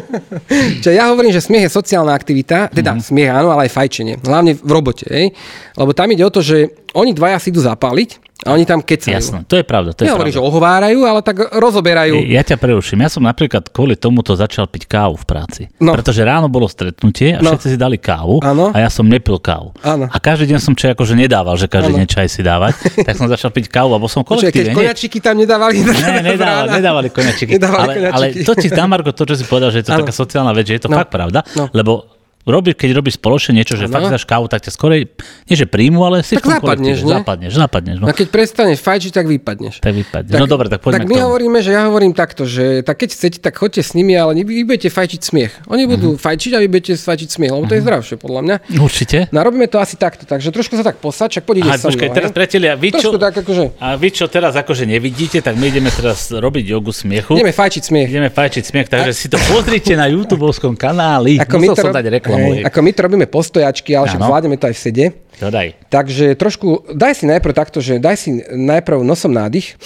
[0.81, 3.11] Čiže ja hovorím, že smiech je sociálna aktivita, teda mm-hmm.
[3.11, 4.23] smiech áno, ale aj fajčenie.
[4.23, 5.35] Hlavne v robote, hej?
[5.75, 9.17] Lebo tam ide o to, že oni dvaja si idú zapáliť a oni tam kecajú.
[9.17, 9.97] Jasné, to je pravda.
[9.97, 12.21] To je Nehovorím, že ohovárajú, ale tak rozoberajú.
[12.29, 13.01] Ja ťa preruším.
[13.01, 15.61] Ja som napríklad kvôli tomuto začal piť kávu v práci.
[15.81, 15.97] No.
[15.97, 17.57] Pretože ráno bolo stretnutie a no.
[17.57, 18.69] všetci si dali kávu ano.
[18.69, 19.73] a ja som nepil kávu.
[19.81, 20.05] Ano.
[20.05, 21.99] A každý deň som čaj akože nedával, že každý ano.
[22.05, 22.77] deň čaj si dávať.
[23.07, 24.69] tak som začal piť kávu, lebo som kolektíve.
[24.69, 25.81] Keď koňačiky tam nedávali?
[25.81, 27.51] Ne, nedávali, nedávali koňačiky.
[27.57, 28.13] Nedávali ale, koňačiky.
[28.13, 30.05] ale to ti dám, Marko, to, čo si povedal, že je to ano.
[30.05, 30.97] taká sociálna vec, že je to no.
[31.01, 31.41] fakt pravda.
[31.57, 31.73] No.
[31.73, 32.16] Lebo
[32.47, 33.93] robí, keď robíš spoločne niečo, že ano.
[33.99, 35.11] fakt dáš kávu, tak ťa skorej,
[35.45, 37.11] nie že príjmu, ale si tak v zapadneš, nie?
[37.11, 37.95] zapadneš, zapadneš.
[37.99, 38.05] No.
[38.07, 39.83] A keď prestaneš fajčiť, tak vypadneš.
[39.83, 40.33] Tak vypadneš.
[40.33, 43.09] Tak, no dobre, tak poďme Tak my hovoríme, že ja hovorím takto, že tak keď
[43.13, 45.53] chcete, tak choďte s nimi, ale vy budete fajčiť smiech.
[45.67, 46.23] Oni budú uh-huh.
[46.23, 47.85] fajčiť a vy budete fajčiť smiech, lebo to je mhm.
[47.85, 48.55] zdravšie podľa mňa.
[48.79, 49.17] Určite.
[49.35, 52.79] No robíme to asi takto, takže trošku sa tak posaď, čak sa počkaj, teraz priatelia,
[52.79, 53.79] vy čo, tak akože...
[53.81, 57.35] a vy čo teraz akože nevidíte, tak my ideme teraz robiť jogu smiechu.
[57.35, 58.07] Ideme fajčiť smiech.
[58.07, 61.41] Ideme fajčiť smiech, takže si to pozrite na YouTube kanáli.
[61.41, 62.36] My to, dať reklamu.
[62.67, 65.05] Ako my to robíme postojačky, ale však zvládneme to aj v sede.
[65.37, 65.77] To daj.
[65.89, 69.77] Takže trošku, daj si najprv takto, že daj si najprv nosom nádych.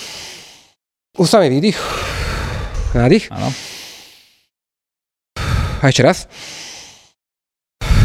[1.15, 1.75] Ústavný výdych.
[2.95, 3.27] Nádych.
[3.31, 3.51] Áno.
[5.81, 6.29] A ešte raz.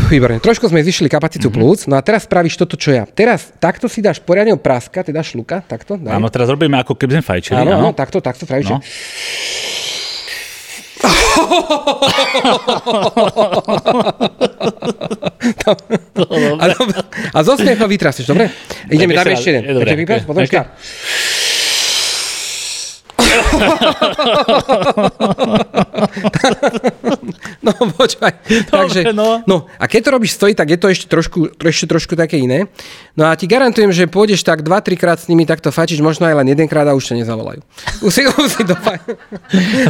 [0.07, 0.39] Výborne.
[0.39, 1.59] Trošku sme zvyšili kapacitu mm-hmm.
[1.59, 1.91] plúc.
[1.91, 3.11] No a teraz spravíš toto, čo ja.
[3.11, 5.99] Teraz takto si dáš poriadne praska, teda šluka, takto.
[5.99, 6.15] Daj.
[6.15, 7.59] Áno, teraz robíme ako keby sme fajčili.
[7.59, 8.71] Áno, áno, takto, takto spravíš.
[8.71, 8.79] No.
[8.79, 9.76] Že...
[16.59, 16.65] a,
[17.33, 18.51] a zo smiechom vytraseš, dobre?
[18.91, 19.63] Ideme, dáme ešte jeden.
[19.71, 20.27] Dobre, okay.
[20.27, 20.67] potom okay.
[27.67, 28.33] no počkaj.
[28.71, 29.43] Takže, no.
[29.45, 29.67] no.
[29.79, 32.67] A keď to robíš stojí, tak je to ešte trošku, ešte trošku také iné.
[33.17, 36.35] No a ti garantujem, že pôjdeš tak 2-3 krát s nimi takto fačiť, možno aj
[36.43, 37.61] len jedenkrát a už ťa nezavolajú.
[38.05, 39.01] Už si, už si, dofa-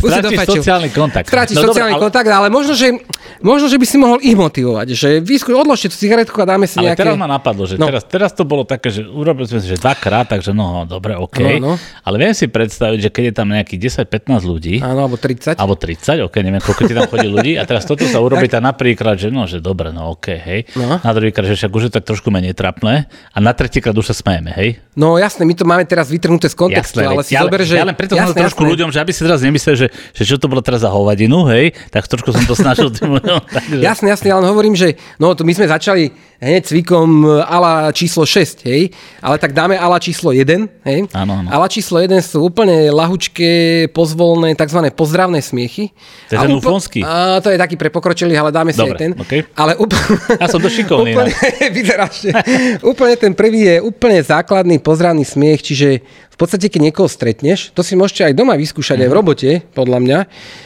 [0.02, 1.26] už si sociálny kontakt.
[1.28, 2.04] Strátiš no, sociálny dobré, ale...
[2.06, 2.94] kontakt, ale možno, že
[3.42, 6.78] možno, že by si mohol ich motivovať, že vyskúš, odložte tú cigaretku a dáme si
[6.78, 7.02] Ale nejaké...
[7.02, 7.92] teraz ma napadlo, že No.
[7.92, 11.60] teraz, teraz to bolo také, že urobili sme si, že dvakrát, takže no, dobre, OK.
[11.60, 11.72] No, no.
[12.06, 15.60] Ale viem si predstaviť, že keď je tam nejakých 10-15 ľudí, Áno, alebo 30.
[15.60, 18.64] alebo 30, OK, neviem, koľko ti tam chodí ľudí, a teraz toto sa urobí tak
[18.64, 20.64] napríklad, že no, že dobre, no OK, hej.
[20.72, 20.96] No.
[20.96, 24.16] Na druhýkrát, že však už je tak trošku menej trapné, a na tretíkrát už sa
[24.16, 24.80] smejeme, hej.
[24.96, 27.76] No jasné, my to máme teraz vytrhnuté z kontextu, ale veď si zober, že...
[27.76, 28.72] ja len preto som to jasné, trošku jasné.
[28.72, 31.76] ľuďom, že aby si teraz nemysleli, že, že čo to bolo teraz za hovadinu, hej,
[31.92, 33.40] tak trošku som to snažil tým ľuďom.
[33.60, 33.82] Takže...
[33.84, 38.22] Jasne, jasne, ale hovorím, že no to my sme začali hneď cvikom e, ala číslo
[38.22, 40.44] 6, hej, ale tak dáme ala číslo 1,
[40.82, 41.08] hej.
[41.10, 41.48] Áno, áno.
[41.48, 43.52] Ala číslo 1 sú úplne lahučké,
[43.90, 44.84] pozvolné, tzv.
[44.90, 45.90] pozdravné smiechy.
[46.28, 46.76] To je ten úpl-.
[47.02, 49.10] A, to je taký pre pokročilých, ale dáme si Dobre, aj ten.
[49.14, 49.40] okej.
[49.54, 50.04] Ale úplne...
[50.42, 51.32] Ja som dosť šikovný, úplne,
[51.76, 52.34] vyzeráš, že-
[52.80, 57.80] úplne ten prvý je úplne základný pozdravný smiech, čiže v podstate, keď niekoho stretneš, to
[57.80, 59.02] si môžete aj doma vyskúšať, Mhm.
[59.02, 60.18] aj v robote, podľa mňa,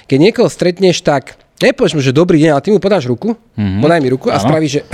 [0.05, 4.01] keď niekoho stretneš, tak nepovieš mu, že dobrý deň, ale ty mu podáš ruku, podaj
[4.01, 4.41] mi ruku a.
[4.41, 4.49] Áno.
[4.49, 4.83] spravíš, že...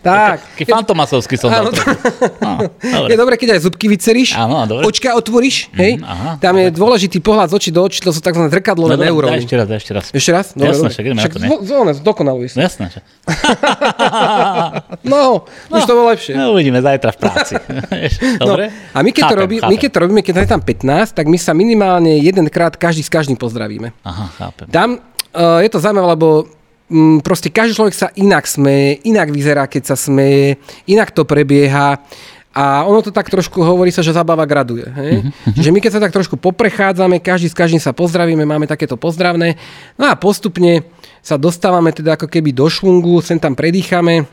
[0.00, 0.40] tak.
[0.56, 1.68] Taký fantomasovský som dal.
[1.68, 1.72] No,
[2.96, 3.08] dobre.
[3.12, 4.88] Je dobré, keď aj zubky vyceríš, Áno, dobre.
[4.88, 6.00] očka otvoríš, hej?
[6.00, 8.40] aha, Tam je dôležitý pohľad z očí do očí, to sú tzv.
[8.44, 9.38] No, zrkadlové dobre, daj neuróny.
[9.44, 10.04] ešte raz, ešte raz.
[10.12, 10.46] Ešte raz?
[10.56, 11.48] Jasné, však ideme na to, nie?
[11.64, 13.00] zóne, dokonaluj No jasné, že.
[15.04, 16.32] No, už to bolo lepšie.
[16.34, 17.54] No, uvidíme zajtra v práci.
[18.40, 18.72] Dobre?
[18.72, 21.16] No, a my keď, to Chápem, robí, my keď to robíme, keď je tam 15,
[21.16, 23.92] tak my sa minimálne jedenkrát každý s každým pozdravíme.
[24.14, 24.70] Aha, chápem.
[24.70, 25.02] Tam
[25.34, 26.46] uh, je to zaujímavé, lebo
[26.86, 31.98] um, proste každý človek sa inak smeje, inak vyzerá, keď sa smeje, inak to prebieha.
[32.54, 34.86] A ono to tak trošku hovorí sa, že zabava graduje.
[34.86, 35.26] Hej?
[35.58, 39.58] Čiže my keď sa tak trošku poprechádzame, každý s každým sa pozdravíme, máme takéto pozdravné.
[39.98, 40.86] No a postupne
[41.18, 44.30] sa dostávame teda ako keby do švungu, sem tam predýchame.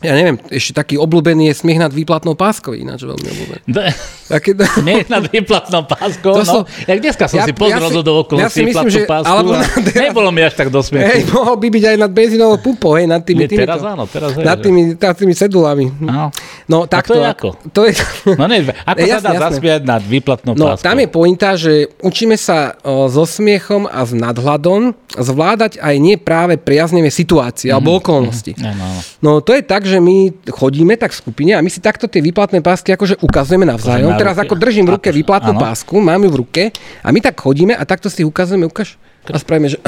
[0.00, 3.60] Ja neviem, ešte taký obľúbený je smiech nad výplatnou páskou, ináč veľmi obľúbený.
[3.68, 3.92] D-
[4.26, 6.52] Také, Nie nad výplatnou páskou, To no.
[6.56, 9.04] sú- Jak dneska som Ja- si pozrel ja si- do okolo ja si myslím, že-
[9.04, 11.04] pásku alebo a nad- nebolo mi až tak do smiechu.
[11.04, 14.04] Hej, mohol by byť aj nad benzínovou pumpou, hej, nad tými, Nie, týmito, teraz áno,
[14.06, 15.86] teraz nad tými, nad tými cedulami.
[16.00, 16.32] No.
[16.70, 17.12] No, takto.
[17.12, 17.48] to je ako?
[17.74, 17.92] To je,
[18.38, 19.44] No ne, ako Jasné, sa dá jasné.
[19.50, 20.86] zasmiať nad výplatnou no, páskou?
[20.86, 26.14] tam je pointa, že učíme sa o, so smiechom a s nadhľadom zvládať aj nie
[26.14, 28.54] práve priaznevé situácie Mhm, alebo okolnosti.
[28.56, 29.00] Áno, áno.
[29.18, 32.22] No to je tak, že my chodíme tak v skupine a my si takto tie
[32.22, 34.14] výplatné pásky akože ukazujeme navzájom.
[34.14, 36.62] na Teraz ako držím v ruke výplatnú pásku, mám ju v ruke
[37.00, 38.94] a my tak chodíme a takto si ukazujeme, ukáž.
[39.22, 39.78] A spravíme, že...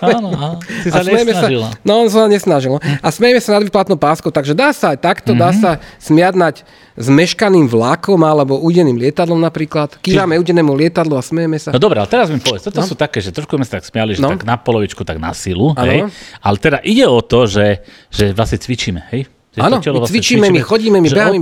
[0.00, 0.56] áno.
[0.80, 1.68] Si sa nesnažila.
[1.82, 2.70] no on sa nesnažil.
[2.70, 2.80] no.
[2.80, 5.58] A smejeme sa nad výplatnou páskou, takže dá sa aj takto, dá Mhm.
[5.58, 6.54] sa smiať nad
[6.94, 9.98] zmeškaným vlakom alebo udeným lietadlom napríklad.
[9.98, 11.70] Kývame udenému lietadlu a smejeme sa.
[11.70, 14.14] No dobré, ale teraz mi povedz, toto sú také, že trošku sme sa tak smiali,
[14.14, 14.30] že No.
[14.30, 16.10] tak na polovičku, tak na silu, hej?
[16.40, 19.30] Ale teda ide o to, že, že vlastne cvičíme, hej?
[19.60, 21.40] Áno, my vlastne cvičíme, my chodíme, my o my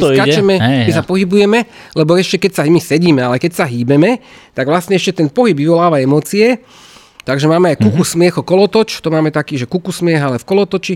[0.59, 0.97] Hej, my ja.
[0.99, 1.59] sa pohybujeme,
[1.93, 4.21] lebo ešte keď sa my sedíme, ale keď sa hýbeme,
[4.57, 6.65] tak vlastne ešte ten pohyb vyvoláva emócie.
[7.27, 10.47] Takže máme aj kuku smiech o kolotoč, to máme taký, že kuku smiech, ale v
[10.47, 10.95] kolotoči.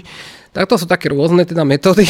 [0.51, 2.03] Tak to sú také rôzne teda metódy.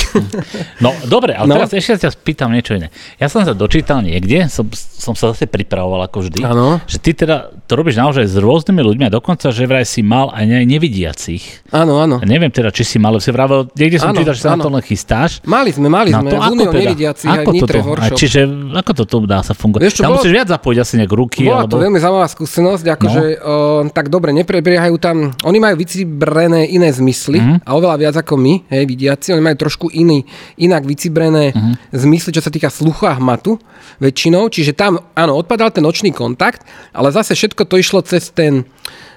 [0.78, 1.54] No dobre, ale No.
[1.56, 2.88] teraz ešte ťa spýtam niečo iné.
[3.16, 6.80] Ja som sa dočítal niekde, som, som sa zase pripravoval ako vždy, Áno.
[6.84, 10.30] že ty teda to robíš naozaj s rôznymi ľuďmi a dokonca, že vraj si mal
[10.30, 11.68] aj ne- nevidiacich.
[11.68, 12.16] áno, áno.
[12.22, 14.64] Neviem teda, či si mal, si vravel, niekde som Áno, čítal, že sa na áno.
[14.64, 15.30] to len chystáš.
[15.42, 16.30] Mali sme, mali sme.
[16.30, 17.98] v Úniu nevidiaci aj v ako Nitre toto?
[17.98, 18.40] A čiže
[18.72, 19.82] ako to dá sa fungovať?
[19.82, 21.44] Vieš čo, Tam bolo- musíš viac zapojiť asi nejak ruky.
[21.44, 21.84] Bola to alebo...
[21.84, 23.54] veľmi zaujímavá skúsenosť, akože o,
[23.88, 27.36] tak dobre, neprebiehajú tam, oni majú vycibrené iné zmysly.
[27.36, 27.54] Mhm.
[27.62, 30.26] a oveľa viac ako my, hej, vidiaci, oni majú trošku iný,
[30.58, 31.54] inak vycibrené
[31.90, 33.56] zmysly, čo sa týka sluchu a hmatu
[34.02, 38.66] väčšinou, čiže tam, áno, odpadal ten očný kontakt, ale zase všetko to išlo cez ten,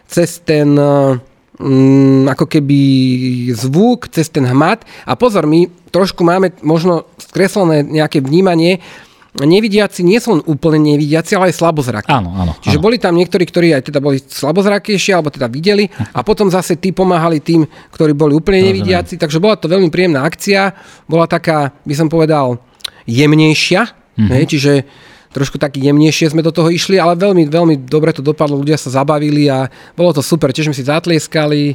[0.08, 1.18] cez ten eh,
[1.60, 2.80] mm, ako keby
[3.56, 4.84] zvuk, cez ten hmat.
[5.08, 8.84] A pozor, my trošku máme možno skreslené nejaké vnímanie,
[9.42, 12.10] nevidiaci nie sú len úplne nevidiaci, ale aj slabozraky.
[12.14, 12.54] Áno, áno.
[12.62, 12.86] Čiže áno.
[12.86, 16.94] boli tam niektorí, ktorí aj teda boli slabozrakejšie, alebo teda videli a potom zase tí
[16.94, 18.70] pomáhali tým, ktorí boli úplne Rozumiem.
[18.78, 19.14] nevidiaci.
[19.18, 20.78] Takže bola to veľmi príjemná akcia.
[21.10, 22.62] Bola taká, by som povedal,
[23.10, 23.82] jemnejšia.
[24.14, 24.30] Mhm.
[24.30, 24.74] Hej, čiže
[25.34, 28.94] trošku tak jemnejšie sme do toho išli, ale veľmi, veľmi dobre to dopadlo, ľudia sa
[28.94, 31.74] zabavili a bolo to super, tiež sme si zatlieskali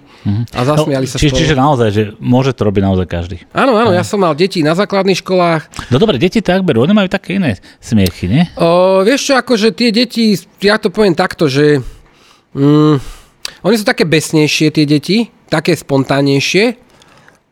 [0.54, 1.20] a zasmiali sa Mhm.
[1.20, 1.38] či, spolu.
[1.42, 3.36] čiže naozaj, že môže to robiť naozaj každý.
[3.50, 6.94] Áno, áno, ja som mal deti na základných školách, No dobre, deti tak berú, oni
[6.94, 8.42] majú také iné smiechy, nie?
[8.54, 11.82] O, vieš čo, akože tie deti, ja to poviem takto, že
[12.54, 12.94] mm,
[13.64, 15.18] oni sú také besnejšie, tie deti,
[15.48, 16.87] také spontánnejšie.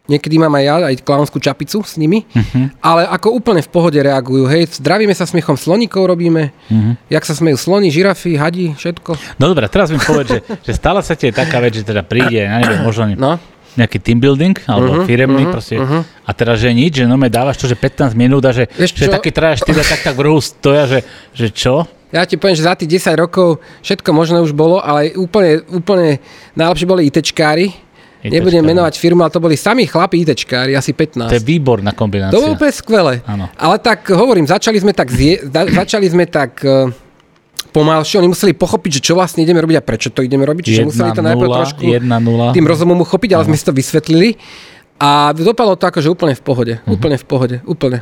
[0.06, 2.70] Niekedy mám aj ja, aj klaunskú čapicu s nimi, uh-huh.
[2.78, 4.46] ale ako úplne v pohode reagujú.
[4.46, 6.94] Hej, zdravíme sa smiechom sloníkov robíme, uh-huh.
[7.10, 9.18] jak sa smejú sloni, žirafy, hadi, všetko.
[9.42, 12.46] No dobre, teraz mi povedz, že, že stále sa ti taká vec, že teda príde,
[12.46, 13.42] ja neviem, možno No.
[13.74, 15.76] nejaký team building, alebo uh-huh, firemný uh-huh, proste.
[15.76, 16.06] Uh-huh.
[16.22, 18.94] A teraz, že nič, že no me dávaš to, že 15 minút a že, Vieš
[18.94, 19.12] že čo?
[19.12, 21.00] taký traja štyria tak tak v rohu stoja, že,
[21.34, 21.84] že čo?
[22.14, 26.22] Ja ti poviem, že za tých 10 rokov všetko možné už bolo, ale úplne, úplne
[26.54, 27.74] najlepšie boli ITčkári.
[28.32, 31.30] Nebudem menovať firmu, ale to boli sami chlapi ITčkári, asi 15.
[31.30, 32.34] To je výborná kombinácia.
[32.34, 33.14] To bolo úplne skvelé.
[33.28, 33.46] Áno.
[33.54, 36.90] Ale tak hovorím, začali sme tak, zje, za, začali sme tak uh,
[37.76, 40.64] pomalšie, oni museli pochopiť, že čo vlastne ideme robiť a prečo to ideme robiť.
[40.64, 42.56] Čiže museli to najprv trošku 1, 0.
[42.56, 44.40] tým rozumom uchopiť, ale sme si to vysvetlili.
[44.96, 46.74] A dopadlo to akože úplne v pohode.
[46.80, 46.96] Uh-huh.
[46.96, 47.56] Úplne v pohode.
[47.68, 48.00] Úplne.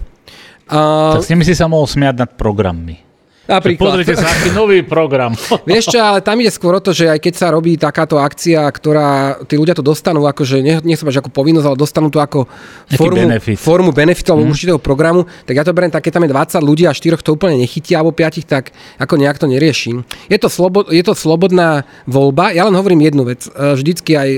[0.71, 0.79] A...
[1.19, 3.03] Tak s nimi si sa mohol smiať nad programmi.
[3.45, 4.01] Napríklad.
[4.01, 5.37] Pozrite sa, aký nový program.
[5.69, 8.65] Vieš čo, ale tam ide skôr o to, že aj keď sa robí takáto akcia,
[8.65, 12.49] ktorá, tí ľudia to dostanú akože, nie, nie sa ako povinnosť, ale dostanú to ako
[12.97, 13.61] formu, benefit.
[13.61, 14.53] formu benefitu alebo mm.
[14.57, 17.37] určitého programu, tak ja to beriem tak, keď tam je 20 ľudí a 4 to
[17.37, 20.09] úplne nechytia, alebo 5, tak ako nejak to neriešim.
[20.33, 23.45] Je to, slobo, je to slobodná voľba, ja len hovorím jednu vec.
[23.45, 24.29] E, vždycky aj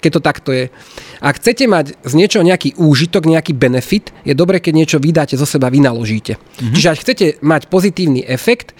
[0.00, 0.64] keď to takto je.
[1.24, 5.48] Ak chcete mať z niečoho nejaký úžitok, nejaký benefit, je dobre, keď niečo vydáte zo
[5.48, 6.36] seba, vynaložíte.
[6.36, 6.74] Mm-hmm.
[6.76, 8.76] Čiže ak chcete mať pozitívny efekt,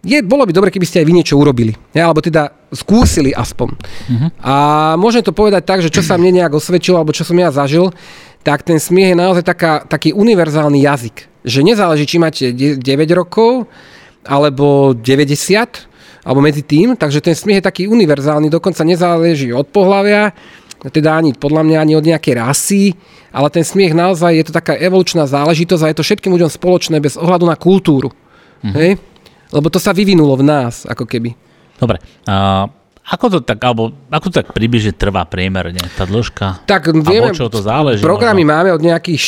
[0.00, 1.76] je, bolo by dobre, keby ste aj vy niečo urobili.
[1.92, 3.76] Ja, alebo teda skúsili aspoň.
[3.76, 4.30] Mm-hmm.
[4.40, 4.54] A
[4.96, 7.92] môžem to povedať tak, že čo sa mne nejak osvedčilo, alebo čo som ja zažil,
[8.40, 11.28] tak ten smiech je naozaj taká, taký univerzálny jazyk.
[11.44, 12.80] Že nezáleží, či máte 9
[13.12, 13.68] rokov,
[14.24, 15.90] alebo 90,
[16.24, 20.32] alebo medzi tým, takže ten smiech je taký univerzálny, dokonca nezáleží od pohľavia,
[20.88, 22.96] teda ani podľa mňa ani od nejakej rasy,
[23.28, 26.96] ale ten smiech naozaj je to taká evolučná záležitosť a je to všetkým ľuďom spoločné
[27.04, 28.08] bez ohľadu na kultúru.
[28.64, 28.72] Mhm.
[28.72, 28.90] Hej?
[29.52, 31.36] Lebo to sa vyvinulo v nás, ako keby.
[31.76, 32.00] Dobre.
[32.24, 32.70] Uh,
[33.10, 36.62] ako to tak, alebo ako to tak približne trvá priemerne, tá dĺžka?
[36.70, 38.06] Tak vieme, čo to záleží?
[38.06, 38.54] Programy možno?
[38.54, 39.18] máme od nejakých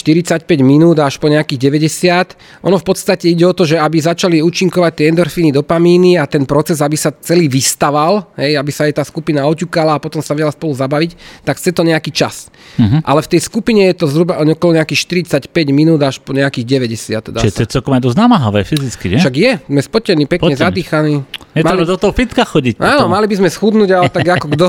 [0.46, 2.62] 45 minút až po nejakých 90.
[2.62, 6.46] Ono v podstate ide o to, že aby začali účinkovať tie endorfíny, dopamíny a ten
[6.46, 10.38] proces, aby sa celý vystaval, hej, aby sa aj tá skupina oťukala a potom sa
[10.38, 12.54] vedela spolu zabaviť, tak chce to nejaký čas.
[12.78, 13.02] Uh-huh.
[13.02, 16.86] Ale v tej skupine je to zhruba okolo nejakých 45 minút až po nejakých
[17.34, 17.34] 90.
[17.34, 19.18] Čiže to je celkom aj dosť namáhavé fyzicky, nie?
[19.18, 20.62] Však je, sme spotení, pekne Potení.
[20.70, 21.16] zadýchaní.
[21.52, 21.84] Je mali...
[21.84, 22.80] do toho fitka chodiť.
[22.80, 24.66] Áno, mali by sme schud chudnúť, ale tak ako kto.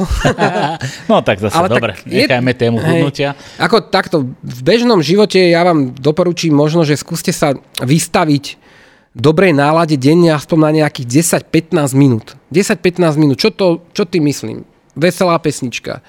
[1.11, 3.35] no tak zase, ale dobre, tak nechajme je, tému chudnutia.
[3.59, 7.51] Ako takto, v bežnom živote ja vám doporučím možno, že skúste sa
[7.83, 8.63] vystaviť
[9.11, 12.39] dobrej nálade denne aspoň na nejakých 10-15 minút.
[12.49, 14.63] 10-15 minút, čo, to, čo ty myslím?
[14.95, 15.99] Veselá pesnička.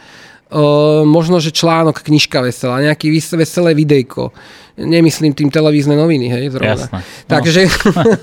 [1.04, 4.30] Možno, že článok, knižka veselá, nejaký veselé videjko
[4.74, 6.74] Nemyslím tým televízne noviny, hej, zrovna.
[6.74, 6.98] Jasné.
[6.98, 7.30] No.
[7.30, 7.60] Takže,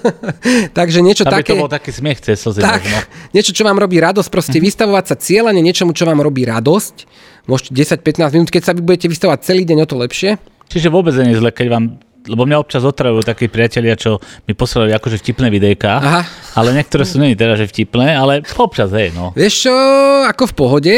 [0.84, 1.56] takže niečo Aby také...
[1.56, 2.60] to bol taký smiech cez slzy.
[2.60, 3.00] Tak, no.
[3.32, 4.68] niečo, čo vám robí radosť, proste mm-hmm.
[4.68, 7.08] vystavovať sa cieľane niečomu, čo vám robí radosť.
[7.48, 10.44] Môžete 10-15 minút, keď sa budete vystavovať celý deň, o to lepšie.
[10.68, 14.94] Čiže vôbec je zle, keď vám lebo mňa občas otravujú takí priatelia, čo mi posielajú
[14.94, 16.22] akože vtipné videjka, Aha.
[16.54, 19.34] ale niektoré sú není teda, že vtipné, ale občas, hej, no.
[19.34, 19.76] Vieš čo,
[20.30, 20.96] ako v pohode,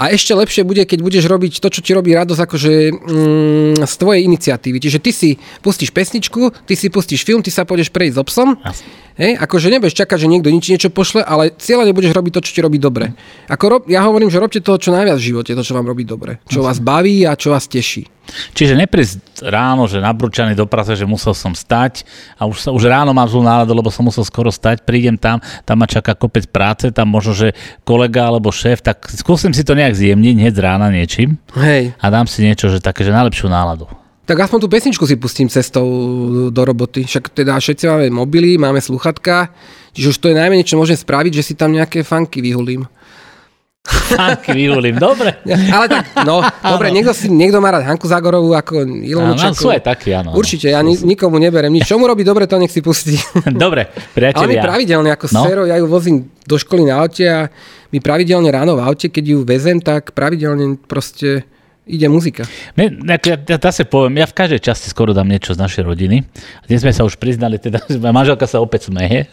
[0.00, 3.94] a ešte lepšie bude, keď budeš robiť to, čo ti robí radosť akože mm, z
[4.00, 4.80] tvojej iniciatívy.
[4.80, 5.30] Čiže ty si
[5.60, 8.56] pustíš pesničku, ty si pustíš film, ty sa pôjdeš prejsť s obsom.
[9.20, 12.54] Hej, akože nebudeš čakať, že niekto nič niečo pošle, ale cieľa nebudeš robiť to, čo
[12.56, 13.12] ti robí dobre.
[13.52, 16.08] Ako rob, ja hovorím, že robte to, čo najviac v živote, to, čo vám robí
[16.08, 16.40] dobre.
[16.48, 18.08] Čo vás baví a čo vás teší.
[18.54, 22.04] Čiže neprísť ráno, že nabrúčaný do práce, že musel som stať
[22.36, 25.42] a už, sa, už ráno mám zlú náladu, lebo som musel skoro stať, prídem tam,
[25.66, 27.48] tam ma čaká kopec práce, tam možno, že
[27.82, 31.94] kolega alebo šéf, tak skúsim si to nejak zjemniť hneď z rána niečím Hej.
[31.98, 33.90] a dám si niečo, že také, že najlepšiu náladu.
[34.30, 35.90] Tak aspoň tú pesničku si pustím cestou
[36.54, 37.02] do roboty.
[37.02, 39.50] Však teda všetci máme mobily, máme sluchatka,
[39.90, 42.86] čiže už to je najmenej, čo môžem spraviť, že si tam nejaké funky vyhulím.
[43.88, 45.40] Hanky vyhulím, dobre.
[45.48, 49.56] Ale tak, no, dobre, niekto, si, niekto má rád Hanku Zagorovú ako Ilonu Čakovú.
[49.56, 50.36] Sú aj takí, áno.
[50.36, 51.88] Určite, ja ni, nikomu neberem nič.
[51.88, 53.16] Čo mu robí dobre, to nech si pustí.
[53.64, 54.44] Dobre, priatelia.
[54.44, 55.42] Ale my pravidelne, ako no?
[55.46, 57.48] Sero, ja ju vozím do školy na aute a
[57.88, 61.48] my pravidelne ráno v aute, keď ju vezem, tak pravidelne proste
[61.86, 62.44] ide muzika.
[62.76, 66.22] ja, ja, ja zase poviem, ja v každej časti skoro dám niečo z našej rodiny.
[66.68, 69.26] Dnes sme sa už priznali, teda, že manželka sa opäť smeje,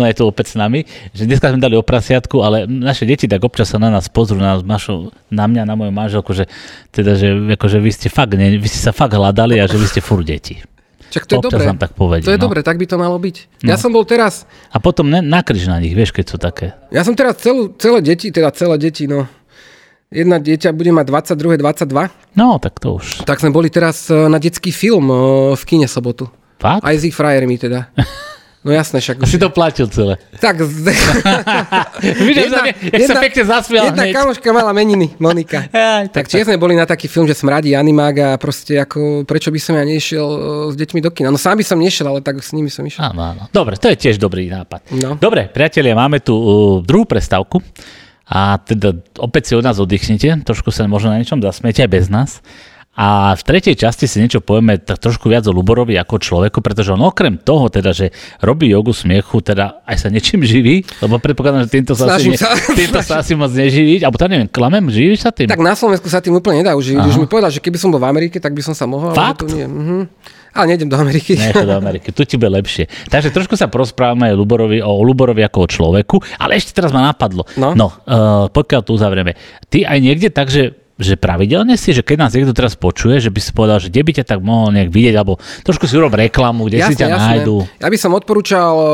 [0.00, 3.30] ona je tu opäť s nami, že dneska sme dali o prasiatku, ale naše deti
[3.30, 6.50] tak občas sa na nás pozrú, na, našu, na mňa, na moju manželku, že,
[6.90, 9.86] teda, že, akože vy ste fakt, ne, vy ste sa fakt hľadali a že vy
[9.86, 10.60] ste furt deti.
[11.10, 11.66] Čak to je dobre.
[11.74, 12.46] tak povedia, to je no.
[12.46, 13.66] dobre, tak by to malo byť.
[13.66, 13.74] No.
[13.74, 14.46] Ja som bol teraz...
[14.70, 16.70] A potom ne, nakryž na nich, vieš, keď sú také.
[16.94, 19.26] Ja som teraz celú, celé deti, teda celé deti, no
[20.10, 21.06] Jedna dieťa bude mať
[21.38, 22.10] 22, 22.
[22.34, 23.22] No, tak to už.
[23.22, 25.14] Tak sme boli teraz e, na detský film e,
[25.54, 26.26] v kine sobotu.
[26.58, 26.82] Fakt?
[26.82, 27.86] Aj s ich frajermi teda.
[28.60, 29.24] No jasné, však.
[29.24, 30.20] Si to platil celé.
[30.36, 30.60] Tak.
[32.28, 34.12] Vidíš, jedna, jak sa pekne zasmial Jedna hneď.
[34.12, 35.64] kamoška mala meniny, Monika.
[35.72, 39.24] Aj, tak, tak, tak sme boli na taký film, že smradí animák a proste ako,
[39.24, 41.32] prečo by som ja nešiel e, s deťmi do kina.
[41.32, 43.00] No sám by som nešiel, ale tak s nimi som išiel.
[43.00, 43.42] Áno, áno.
[43.48, 44.92] Dobre, to je tiež dobrý nápad.
[44.92, 45.16] No.
[45.16, 47.64] Dobre, priatelia, máme tu uh, druhú prestavku.
[48.30, 52.06] A teda opäť si od nás oddychnite, trošku sa možno na niečom zasmiete aj bez
[52.06, 52.38] nás.
[52.98, 56.90] A v tretej časti si niečo povieme tak trošku viac o Luborovi ako človeku, pretože
[56.90, 58.10] on okrem toho, teda, že
[58.42, 62.36] robí jogu smiechu, teda aj sa niečím živí, lebo predpokladám, že týmto sa, asi, ne,
[62.36, 62.50] sa.
[62.82, 65.46] týmto sa asi moc neživí, alebo to neviem, klamem, živíš sa tým?
[65.46, 67.00] Tak na Slovensku sa tým úplne nedá uživiť.
[67.06, 69.14] Už mi povedal, že keby som bol v Amerike, tak by som sa mohol.
[69.14, 69.46] Fakt?
[69.46, 69.66] Ale to nie.
[69.70, 69.98] Mhm.
[70.50, 71.38] Ale nejdem do Ameriky.
[71.38, 72.90] Ne, do Ameriky, tu ti bude lepšie.
[73.06, 77.46] Takže trošku sa porozprávame Luborovi, o Luborovi ako o človeku, ale ešte teraz ma napadlo.
[77.54, 79.38] No, no uh, pokiaľ tu uzavrieme.
[79.70, 83.32] Ty aj niekde tak, že že pravidelne si, že keď nás niekto teraz počuje, že
[83.32, 86.12] by si povedal, že kde by ťa tak mohol nejak vidieť, alebo trošku si urob
[86.12, 87.24] reklamu, kde jasne, si ťa jasne.
[87.24, 87.56] nájdu.
[87.80, 88.86] Ja by som odporúčal, uh,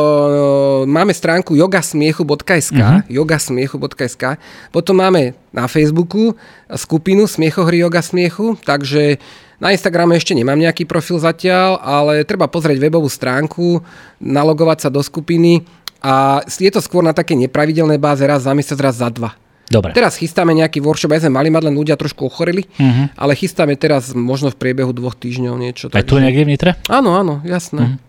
[0.86, 3.02] máme stránku yogasmiechu.sk, uh-huh.
[3.10, 4.38] yogasmiechu.sk,
[4.70, 6.38] potom máme na Facebooku
[6.70, 9.18] skupinu Smiechohry Yoga Smiechu, takže
[9.58, 13.80] na Instagrame ešte nemám nejaký profil zatiaľ, ale treba pozrieť webovú stránku,
[14.20, 15.64] nalogovať sa do skupiny
[16.04, 19.32] a je to skôr na také nepravidelnej báze raz za mesiac, raz za dva.
[19.66, 19.90] Dobre.
[19.98, 23.10] Teraz chystáme nejaký workshop, aj sme mali mať, len ľudia trošku ochorili, uh-huh.
[23.18, 25.84] ale chystáme teraz možno v priebehu dvoch týždňov niečo.
[25.90, 26.70] Aj tu niekde v Nitre?
[26.86, 27.98] Áno, áno, jasné.
[27.98, 28.06] Uh-huh.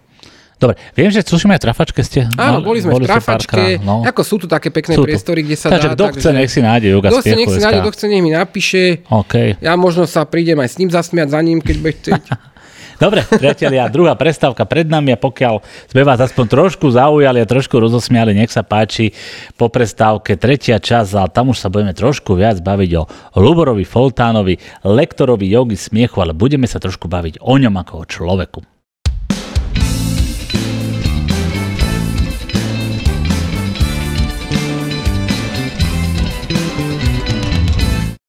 [0.57, 2.25] Dobre, viem, že tuším aj trafačke ste.
[2.33, 4.01] Áno, boli sme v trafačke, no.
[4.01, 5.93] ako sú tu také pekné sú priestory, kde sa takže dá.
[5.93, 8.23] Kto takže chce, nech si nájde yoga Kto chce, nech si nájde, kto chce, nech
[8.25, 8.81] mi napíše.
[9.05, 9.53] Okay.
[9.61, 12.23] Ja možno sa prídem aj s ním zasmiať za ním, keď bude chcieť.
[12.97, 17.77] Dobre, priatelia, druhá prestávka pred nami a pokiaľ sme vás aspoň trošku zaujali a trošku
[17.77, 19.13] rozosmiali, nech sa páči
[19.53, 23.03] po prestávke tretia časť a tam už sa budeme trošku viac baviť o
[23.37, 28.76] Luborovi Foltánovi, lektorovi jogy smiechu, ale budeme sa trošku baviť o ňom ako o človeku.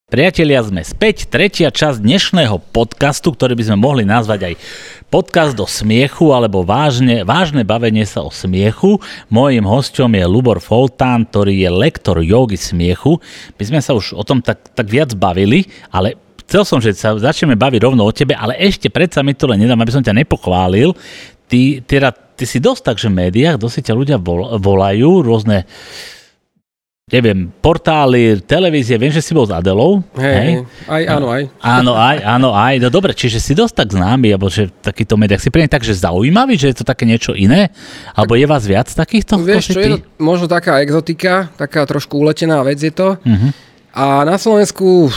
[0.08, 1.28] Priatelia, sme späť.
[1.28, 4.54] Tretia časť dnešného podcastu, ktorý by sme mohli nazvať aj
[5.12, 9.04] podcast o smiechu alebo vážne, vážne bavenie sa o smiechu.
[9.28, 13.20] Mojím hosťom je Lubor Foltán, ktorý je lektor jogy smiechu.
[13.60, 16.16] My sme sa už o tom tak, tak viac bavili, ale
[16.48, 19.60] chcel som, že sa začneme baviť rovno o tebe, ale ešte predsa mi to len
[19.60, 20.96] nedám, aby som ťa nepochválil.
[21.52, 24.16] Ty, teda, ty si dosť tak, že v médiách dosť ťa ľudia
[24.56, 25.68] volajú, rôzne
[27.08, 30.04] neviem, portály, televízie, viem, že si bol s Adelou.
[30.16, 30.52] Hej, hej.
[30.84, 31.42] aj, áno, aj.
[31.60, 32.74] Áno, aj, áno, aj.
[32.84, 35.96] No dobre, čiže si dosť tak známy, alebo že takýto médiách si pre tak, že
[35.96, 37.72] zaujímavý, že je to také niečo iné?
[38.12, 39.40] Alebo je vás viac takýchto?
[39.40, 43.16] Vieš, čo je to možno taká exotika, taká trošku uletená vec je to.
[43.16, 43.50] Uh-huh.
[43.98, 45.10] A na Slovensku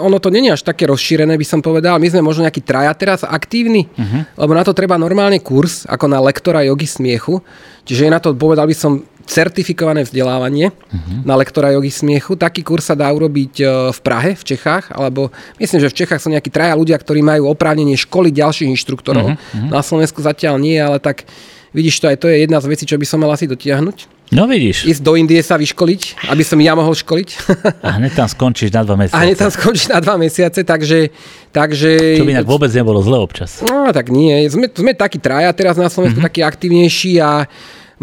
[0.00, 2.00] ono to není až také rozšírené, by som povedal.
[2.00, 4.26] My sme možno nejaký traja teraz aktívni, uh-huh.
[4.40, 7.44] lebo na to treba normálne kurz, ako na lektora jogy smiechu.
[7.84, 11.24] Čiže je na to, povedal by som, certifikované vzdelávanie uh-huh.
[11.24, 12.36] na lektora jogy smiechu.
[12.36, 16.20] Taký kurz sa dá urobiť e, v Prahe, v Čechách, alebo myslím, že v Čechách
[16.20, 19.34] sú nejakí traja ľudia, ktorí majú oprávnenie školiť ďalších inštruktorov.
[19.34, 19.68] Uh-huh.
[19.72, 21.24] Na Slovensku zatiaľ nie, ale tak
[21.72, 24.12] vidíš to, aj to je jedna z vecí, čo by som mal asi dotiahnuť.
[24.32, 24.88] No vidíš.
[24.88, 27.28] Ísť do Indie sa vyškoliť, aby som ja mohol školiť.
[27.84, 29.20] A hneď tam skončíš na dva mesiace.
[29.20, 31.12] A hneď tam skončíš na dva mesiace, takže...
[31.52, 32.18] takže...
[32.18, 33.60] Čo by inak vôbec nebolo zle občas.
[33.60, 36.28] No tak nie, sme, sme takí traja teraz na Slovensku, mm-hmm.
[36.32, 37.44] takí aktívnejší a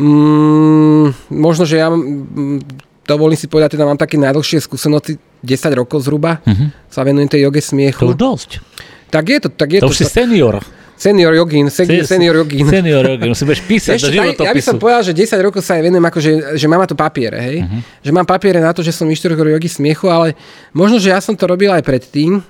[0.01, 2.57] Mm, možno, že ja mm,
[3.05, 6.73] dovolím si povedať, teda mám také najdlhšie skúsenosti, 10 rokov zhruba, uh-huh.
[6.89, 8.09] sa venujem tej joge smiechu.
[8.09, 8.65] To dosť.
[9.13, 9.49] Tak je to.
[9.53, 10.57] Tak je to, to už si senior.
[11.01, 12.69] Senior jogín, se, senior jogín.
[12.69, 14.45] Senior jogín, musím písať Ešte, do životopisu.
[14.45, 16.19] Ja by som povedal, že 10 rokov sa aj venujem, ako
[16.53, 17.57] že, mám tu papiere, hej?
[17.65, 17.81] Uh-huh.
[18.05, 20.37] Že mám papiere na to, že som inštruktor jogy smiechu, ale
[20.77, 22.45] možno, že ja som to robil aj predtým,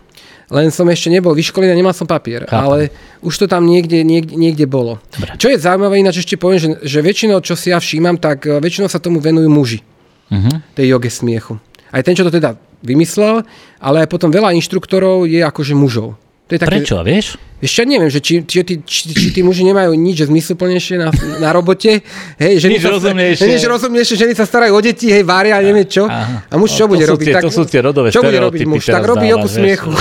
[0.51, 2.43] len som ešte nebol vyškolený a nemal som papier.
[2.43, 2.59] Chápam.
[2.67, 2.77] Ale
[3.23, 4.99] už to tam niekde, niekde, niekde bolo.
[5.15, 5.39] Dobre.
[5.39, 8.59] Čo je zaujímavé, ináč ešte poviem, že, že väčšinou, čo si ja všímam, tak e,
[8.59, 9.79] väčšinou sa tomu venujú muži.
[10.27, 10.59] Uh-huh.
[10.75, 11.55] Tej joge smiechu.
[11.91, 13.47] Aj ten, čo to teda vymyslel,
[13.79, 16.19] ale aj potom veľa inštruktorov je akože mužov.
[16.51, 17.39] To je také, Prečo, vieš?
[17.63, 21.55] Ešte neviem, že či, či, či, či, či tí muži nemajú nič zmysluplnejšie na, na
[21.55, 22.03] robote.
[22.35, 23.47] Hej, ženy nič sa, rozumnejšie.
[23.47, 26.11] Nič rozumnejšie, ženy sa starajú o deti, hej, vária, a neviem čo.
[26.11, 26.43] Aha.
[26.43, 27.23] A muž čo no, bude robiť?
[27.23, 28.83] Tie, tak, to sú tie rodové Čo bude robiť muž?
[28.83, 29.95] Tak robí joku smiechu.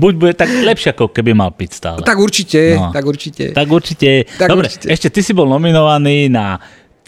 [0.00, 2.00] Buď bude tak lepšie, ako keby mal piť stále.
[2.00, 2.88] Tak určite, no.
[2.88, 3.52] tak určite.
[3.52, 4.10] Tak určite.
[4.40, 4.86] Tak Dobre, určite.
[4.88, 6.56] ešte ty si bol nominovaný na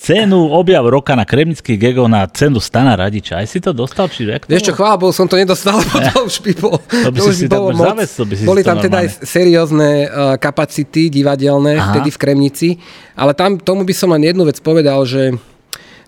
[0.03, 3.39] cenu objav roka na kremnických gegov na cenu Stana Radiča.
[3.39, 4.11] Aj si to dostal?
[4.11, 5.79] Či jak Vieš čo, chvála Bohu, som to nedostal,
[6.11, 7.95] to už by bol, to by to si, si bolo moc.
[7.95, 11.95] by si Boli tam teda aj seriózne uh, kapacity divadelné Aha.
[11.95, 12.69] vtedy v Kremnici,
[13.15, 15.39] ale tam tomu by som len jednu vec povedal, že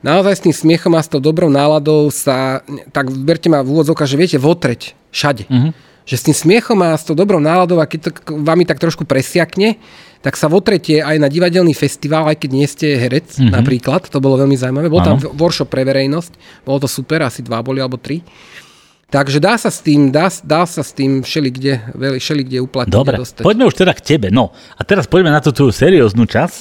[0.02, 4.10] naozaj s tým smiechom a s tou dobrou náladou sa, tak berte ma v úvodzovkách,
[4.10, 5.46] že viete, votreť všade.
[5.46, 5.70] Uh-huh.
[6.04, 9.08] Že s tým smiechom a s tou dobrou náladou a keď to vám tak trošku
[9.08, 9.80] presiakne,
[10.24, 13.52] tak sa votretie aj na divadelný festival, aj keď nie ste herec mm-hmm.
[13.52, 14.88] napríklad, to bolo veľmi zaujímavé.
[14.88, 15.20] Bol ano.
[15.20, 18.24] tam workshop pre verejnosť, bolo to super, asi dva boli alebo tri.
[19.12, 23.44] Takže dá sa s tým, dá, dá sa s tým všelikde, všelikde uplatniť Dobre, dostať.
[23.44, 24.32] poďme už teda k tebe.
[24.32, 26.56] No, a teraz poďme na tú tvoju serióznu časť,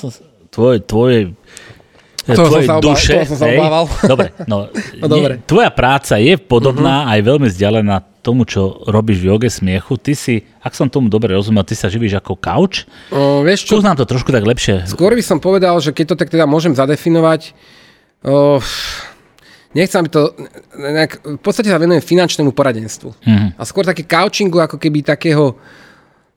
[0.51, 1.19] tvoje, tvoje
[2.23, 3.15] to tvojej som duše.
[3.19, 3.83] To som sa obával.
[4.07, 4.71] Dobre, no,
[5.03, 5.43] no dobre.
[5.43, 7.13] tvoja práca je podobná uh-huh.
[7.15, 9.99] aj veľmi vzdialená tomu, čo robíš v joge smiechu.
[9.99, 12.88] Ty si, ak som tomu dobre rozumel, ty sa živíš ako couch.
[13.11, 13.76] O, vieš čo?
[13.78, 14.88] Skús nám to trošku tak lepšie.
[14.88, 17.51] Skôr by som povedal, že keď to tak teda môžem zadefinovať,
[18.24, 18.63] o,
[19.76, 20.32] nechcem, aby to...
[20.74, 23.11] Nejak, v podstate sa venujem finančnému poradenstvu.
[23.28, 23.47] Mhm.
[23.59, 25.59] A skôr také couchingu, ako keby takého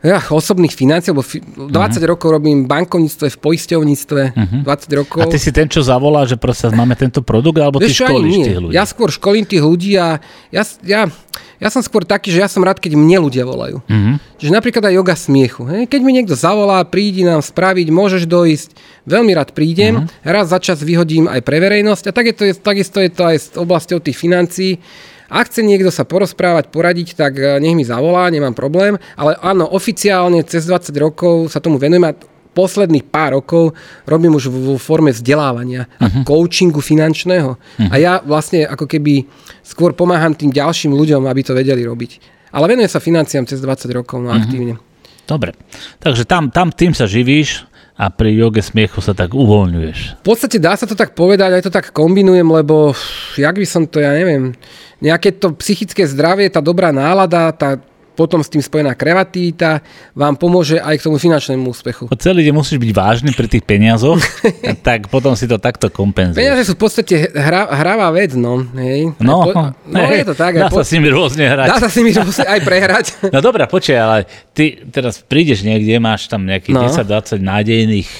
[0.05, 2.11] ja, osobných financií, lebo fi, 20 Mhm.
[2.13, 4.23] rokov robím v bankovníctve, v poisťovníctve,
[4.63, 5.25] 20 rokov.
[5.25, 8.13] A ty si ten, čo zavolá, že proste máme tento produkt, alebo ty Vieš ani
[8.13, 8.75] školíš tých ľudí?
[8.77, 10.21] Ja skôr školím tých ľudí a
[10.53, 11.09] ja, ja,
[11.57, 13.81] ja som skôr taký, že ja som rád, keď mne ľudia volajú.
[13.89, 14.37] Mhm.
[14.37, 15.65] Čiže napríklad aj yoga smiechu.
[15.69, 15.83] Hej?
[15.89, 18.69] Keď mi niekto zavolá, prídi nám spraviť, môžeš dojsť,
[19.09, 20.29] veľmi rád prídem, Mhm.
[20.29, 23.37] raz za čas vyhodím aj pre verejnosť a tak je to, takisto je to aj
[23.37, 24.79] s oblasťou tých financií.
[25.27, 28.95] Ak chce niekto sa porozprávať, poradiť, tak eh, nech mi zavolá, nemám problém.
[29.19, 32.15] Ale áno, oficiálne cez 20 rokov sa tomu venujem a
[32.57, 33.77] posledných pár rokov
[34.09, 36.25] robím už vo forme vzdelávania a Mhm.
[36.25, 37.61] coachingu finančného.
[37.93, 39.29] A ja vlastne ako keby
[39.61, 42.33] skôr pomáham tým ďalším ľuďom, aby to vedeli robiť.
[42.57, 44.81] Ale venujem sa financiám cez 20 rokov, no aktívne.
[45.29, 45.53] Dobre.
[46.01, 47.67] Takže tam, tam tým sa živíš
[47.99, 50.21] a pri joge smiechu sa tak uvoľňuješ.
[50.21, 52.95] V podstate dá sa to tak povedať, aj to tak kombinujem, lebo
[53.37, 54.55] jak by som to, ja neviem,
[55.01, 57.77] nejaké to psychické zdravie, tá dobrá nálada, tá
[58.17, 59.85] potom s tým spojená kreativita
[60.17, 62.09] vám pomôže aj k tomu finančnému úspechu.
[62.09, 64.17] Po celý deň musíš byť vážny pri tých peniazoch,
[64.89, 66.41] tak potom si to takto kompenzuješ.
[66.41, 68.65] Peniaze sú v podstate hra, hravá vec, no.
[68.75, 69.13] Hej.
[69.21, 69.53] No, po,
[69.93, 70.57] no hej, je to tak.
[70.57, 71.69] dá po, sa s nimi rôzne hrať.
[71.69, 73.07] dá sa s nimi rôzne aj prehrať.
[73.37, 74.19] No dobrá, počkaj, ale
[74.57, 76.89] ty teraz prídeš niekde, máš tam nejakých No.
[76.89, 78.11] 10-20 nádejných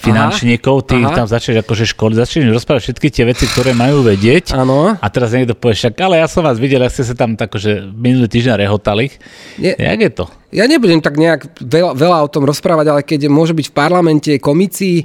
[0.00, 1.12] finančníkov, ty aha.
[1.12, 4.56] tam začneš akože školiť, začneš rozprávať všetky tie veci, ktoré majú vedieť.
[4.56, 4.96] Áno.
[4.96, 7.52] A teraz niekto povie, však, ale ja som vás videl, ak ste sa tam tak,
[7.60, 9.12] že minulý týždeň rehotali.
[9.60, 9.76] Nie.
[9.76, 10.24] Jak je to?
[10.50, 14.30] Ja nebudem tak nejak veľa, veľa o tom rozprávať, ale keď môže byť v parlamente
[14.42, 14.98] komícii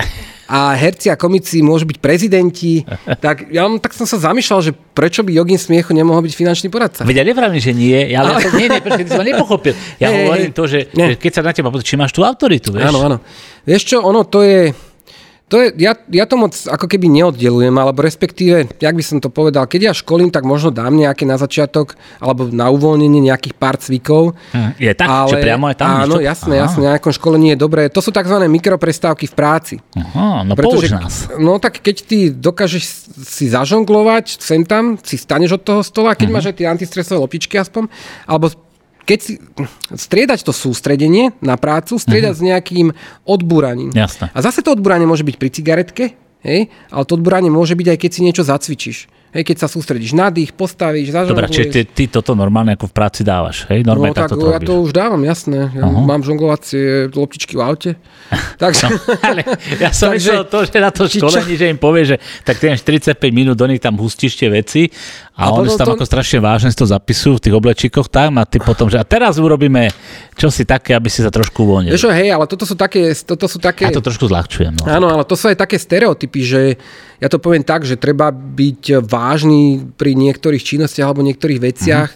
[0.50, 2.82] a herci a komíci môžu byť prezidenti,
[3.26, 7.06] tak ja tak som sa zamýšľal, že prečo by jogin smiechu nemohol byť finančný poradca.
[7.06, 8.42] Veď ja nevravím, že nie, ja, ale...
[8.42, 9.74] ja to, nie, nie, počkej, ty si ma nepochopil.
[10.02, 12.90] Ja hej, hovorím to, že, že keď sa na teba či máš tú autoritu, vieš?
[12.90, 13.18] Áno, áno.
[13.66, 14.74] Vieš čo, ono to je...
[15.46, 19.30] To je, ja, ja to moc ako keby neoddelujem, alebo respektíve, jak by som to
[19.30, 23.78] povedal, keď ja školím, tak možno dám nejaké na začiatok, alebo na uvoľnenie nejakých pár
[23.78, 24.34] cvikov.
[24.50, 26.26] Hm, Je tak, že priamo je tam Áno, niečo?
[26.26, 26.64] jasné, Aha.
[26.66, 27.86] jasné, nejakom školení je dobré.
[27.88, 28.42] To sú tzv.
[28.42, 29.76] mikroprestávky v práci.
[29.94, 31.30] Aha, no pouč nás.
[31.38, 32.84] No tak keď ty dokážeš
[33.22, 36.34] si zažonglovať sem tam, si staneš od toho stola, keď Mhm.
[36.34, 37.86] máš aj tie antistresové lopičky aspoň,
[38.26, 38.50] alebo
[39.06, 39.34] keď si
[39.94, 42.88] striedať to sústredenie na prácu, striedať s nejakým
[43.24, 43.94] odbúraním.
[43.94, 44.34] Jasné.
[44.34, 46.06] A zase to odbúranie môže byť pri cigaretke,
[46.42, 46.74] hej?
[46.90, 48.98] ale to odbúranie môže byť aj keď si niečo zacvičíš.
[49.36, 51.52] Hej, keď sa sústredíš na dých, postavíš, Dobre, zažongluješ.
[51.52, 53.84] čiže ty, ty toto normálne ako v práci dávaš, hej?
[53.84, 54.66] No Normálne tak takto to ja robíš.
[54.66, 55.60] to už dávam, jasné.
[55.70, 56.00] Ja Aha.
[56.00, 57.92] mám žonglovacie loptičky v aute.
[58.64, 58.88] Takže...
[59.20, 59.44] Ale
[59.76, 62.58] ja som Takže- myslel to, že na to čo- školení, že im povie, že tak
[62.58, 64.88] ty máš 45 minút, do nich tam hustíš tie veci
[65.36, 68.08] a, A oni si tam to- ako strašne vážne si to zapisujú v tých oblečíkoch
[68.08, 69.92] tam a ty potom, že a teraz urobíme
[70.34, 71.92] čosi také, aby si sa trošku uvoľnil.
[71.92, 73.12] Vieš čo, hej, ale toto sú také...
[73.12, 73.84] Toto sú také...
[73.84, 74.80] Ja to trošku zľahčujem.
[74.80, 74.88] No.
[74.88, 76.62] Áno, ale to sú aj také stereotypy, že
[77.20, 82.10] ja to poviem tak, že treba byť vážny pri niektorých činnostiach alebo niektorých veciach,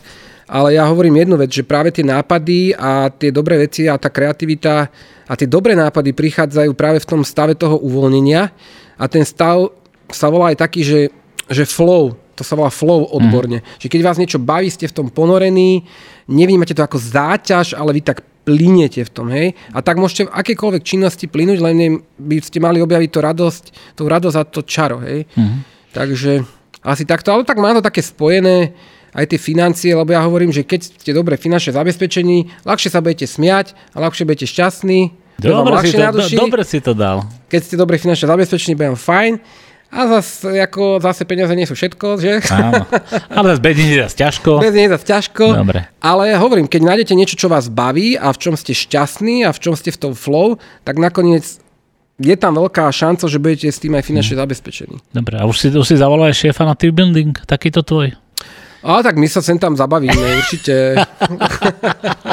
[0.50, 4.10] ale ja hovorím jednu vec, že práve tie nápady a tie dobré veci a tá
[4.10, 4.90] kreativita
[5.30, 8.50] a tie dobré nápady prichádzajú práve v tom stave toho uvoľnenia
[8.98, 9.70] a ten stav
[10.10, 11.02] sa volá aj taký, že,
[11.48, 13.60] že flow, to sa volá flow odborne.
[13.84, 15.84] Že keď vás niečo baví, ste v tom ponorení,
[16.32, 19.54] nevnímate to ako záťaž, ale vy tak plíniete v tom, hej?
[19.76, 23.64] A tak môžete v akékoľvek činnosti plynúť, len by ste mali objaviť tú radosť,
[24.00, 25.28] tú radosť a to čaro, hej?
[25.92, 26.48] Takže
[26.80, 28.72] asi takto, ale tak má to také spojené
[29.12, 33.26] aj tie financie, lebo ja hovorím, že keď ste dobre finančne zabezpečení, ľahšie sa budete
[33.26, 35.00] smiať a ľahšie budete šťastní.
[35.40, 37.24] Dobre, si to, do, dobre si to dal.
[37.48, 39.34] Keď ste dobre finančne zabezpečení, bude vám fajn.
[39.90, 42.46] A zase, ako, zase peniaze nie sú všetko, že?
[42.54, 42.86] Áno.
[43.34, 44.52] Ale zase bez nich je zase ťažko.
[44.62, 45.46] Bez nie je zase ťažko.
[45.66, 45.80] Dobre.
[45.98, 49.60] Ale hovorím, keď nájdete niečo, čo vás baví a v čom ste šťastní a v
[49.60, 51.58] čom ste v tom flow, tak nakoniec
[52.22, 55.02] je tam veľká šanca, že budete s tým aj finančne zabezpečení.
[55.10, 58.14] Dobre, a už si, už si zavolal aj šéfa na team building, takýto tvoj.
[58.80, 60.96] Ale tak my sa sem tam zabavíme, určite.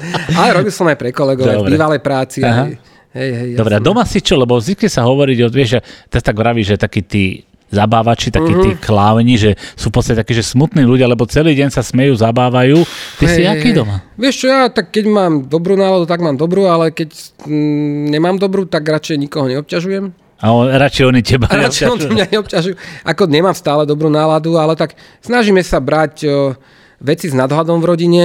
[0.38, 2.40] Ale robil som aj pre kolegov, v bývalej práci.
[2.44, 2.68] Aha.
[2.68, 5.50] Aj, hej, hej, ja Dobre, a som- doma si čo, lebo zvykne sa hovoriť, o-
[5.50, 7.24] vieš, že teraz tak vraví, že takí tí
[7.68, 8.80] zabávači, takí tí Mhm.
[8.80, 12.82] klávni, že sú v podstate takí, že smutní ľudia, lebo celý deň sa smejú, zabávajú.
[13.14, 14.02] Ty si Hej, aký doma?
[14.18, 17.14] Vieš čo, ja tak keď mám dobrú náladu, tak mám dobrú, ale keď
[17.46, 20.10] mm, nemám dobrú, tak radšej nikoho neobťažujem.
[20.40, 22.74] A on, radšej oni teba A radšej on mňa neobťažujú.
[23.06, 26.56] Ako nemám stále dobrú náladu, ale tak snažíme sa brať o,
[26.98, 28.24] veci s nadhľadom v rodine.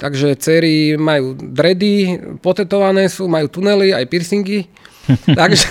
[0.00, 4.64] Takže cery majú dredy, potetované sú, majú tunely, aj piercingy.
[5.40, 5.68] takže,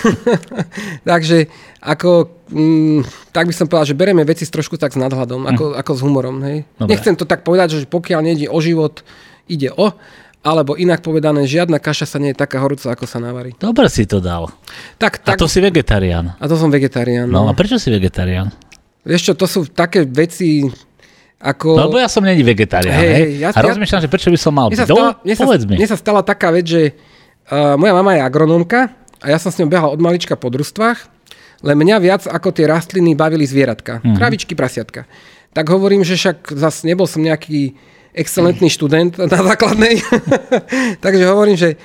[1.10, 1.50] takže
[1.82, 3.00] ako, mm,
[3.34, 5.76] tak by som povedal, že bereme veci trošku tak s nadhľadom, ako, mm.
[5.82, 6.36] ako s humorom.
[6.46, 6.62] Hej.
[6.86, 9.02] Nechcem to tak povedať, že pokiaľ nejde o život,
[9.50, 9.90] ide o,
[10.40, 13.52] alebo inak povedané, žiadna kaša sa nie je taká horúca, ako sa navarí.
[13.60, 14.48] Dobre si to dal.
[14.96, 16.38] Tak, tak, a to si vegetarián.
[16.38, 17.28] A to som vegetarián.
[17.28, 18.48] No, no a prečo si vegetarián?
[19.04, 20.64] Vieš čo, to sú také veci,
[21.40, 21.68] ako...
[21.72, 23.40] No, lebo ja som není vegetarián, hej?
[23.40, 24.84] Ja, a rozmýšľam, že prečo by som mal byť.
[24.84, 25.76] Stala, mne, sa, mi.
[25.80, 26.82] mne sa stala taká vec, že
[27.48, 28.92] uh, moja mama je agronómka
[29.24, 31.08] a ja som s ňou behal od malička po družstvách,
[31.64, 34.04] len mňa viac ako tie rastliny bavili zvieratka.
[34.04, 34.16] Mm-hmm.
[34.20, 35.08] Kravičky, prasiatka.
[35.56, 37.72] Tak hovorím, že však zase nebol som nejaký
[38.12, 40.04] excelentný študent na základnej.
[41.04, 41.80] Takže hovorím, že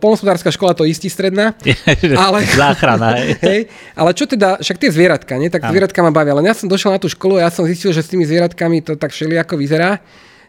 [0.00, 1.52] polnospodárska škola to istí stredná.
[2.24, 3.12] ale, Záchrana,
[3.48, 3.68] hej.
[3.92, 5.52] Ale čo teda, však tie zvieratka, nie?
[5.52, 6.32] tak zvieratka ma bavia.
[6.32, 8.80] Ale ja som došiel na tú školu a ja som zistil, že s tými zvieratkami
[8.80, 10.00] to tak všelijako vyzerá.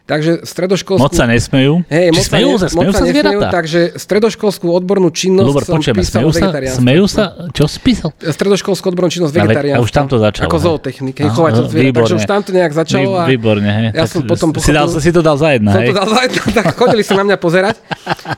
[0.06, 1.02] Takže stredoškolskú...
[1.02, 1.82] Moc sa nesmejú?
[1.90, 6.22] Hej, moc smejú, sa, smejú sa nesmejú, takže stredoškolskú odbornú činnosť Lubor, som počujeme, písal
[6.22, 6.46] smejú sa,
[6.78, 8.14] smejú sa, čo si písal?
[8.22, 9.82] Stredoškolskú odbornú činnosť vegetariánstva.
[9.82, 10.46] A už tam to začalo.
[10.46, 11.94] Ako zootechnik, hej, chovateľ zvierat.
[11.98, 13.10] Takže už tam to nejak začalo.
[13.18, 13.86] A výborne, hej.
[13.98, 15.90] Ja som potom si, dal, si to dal za jedna, hej?
[15.90, 17.74] To dal za jedna, tak chodili sa na mňa pozerať,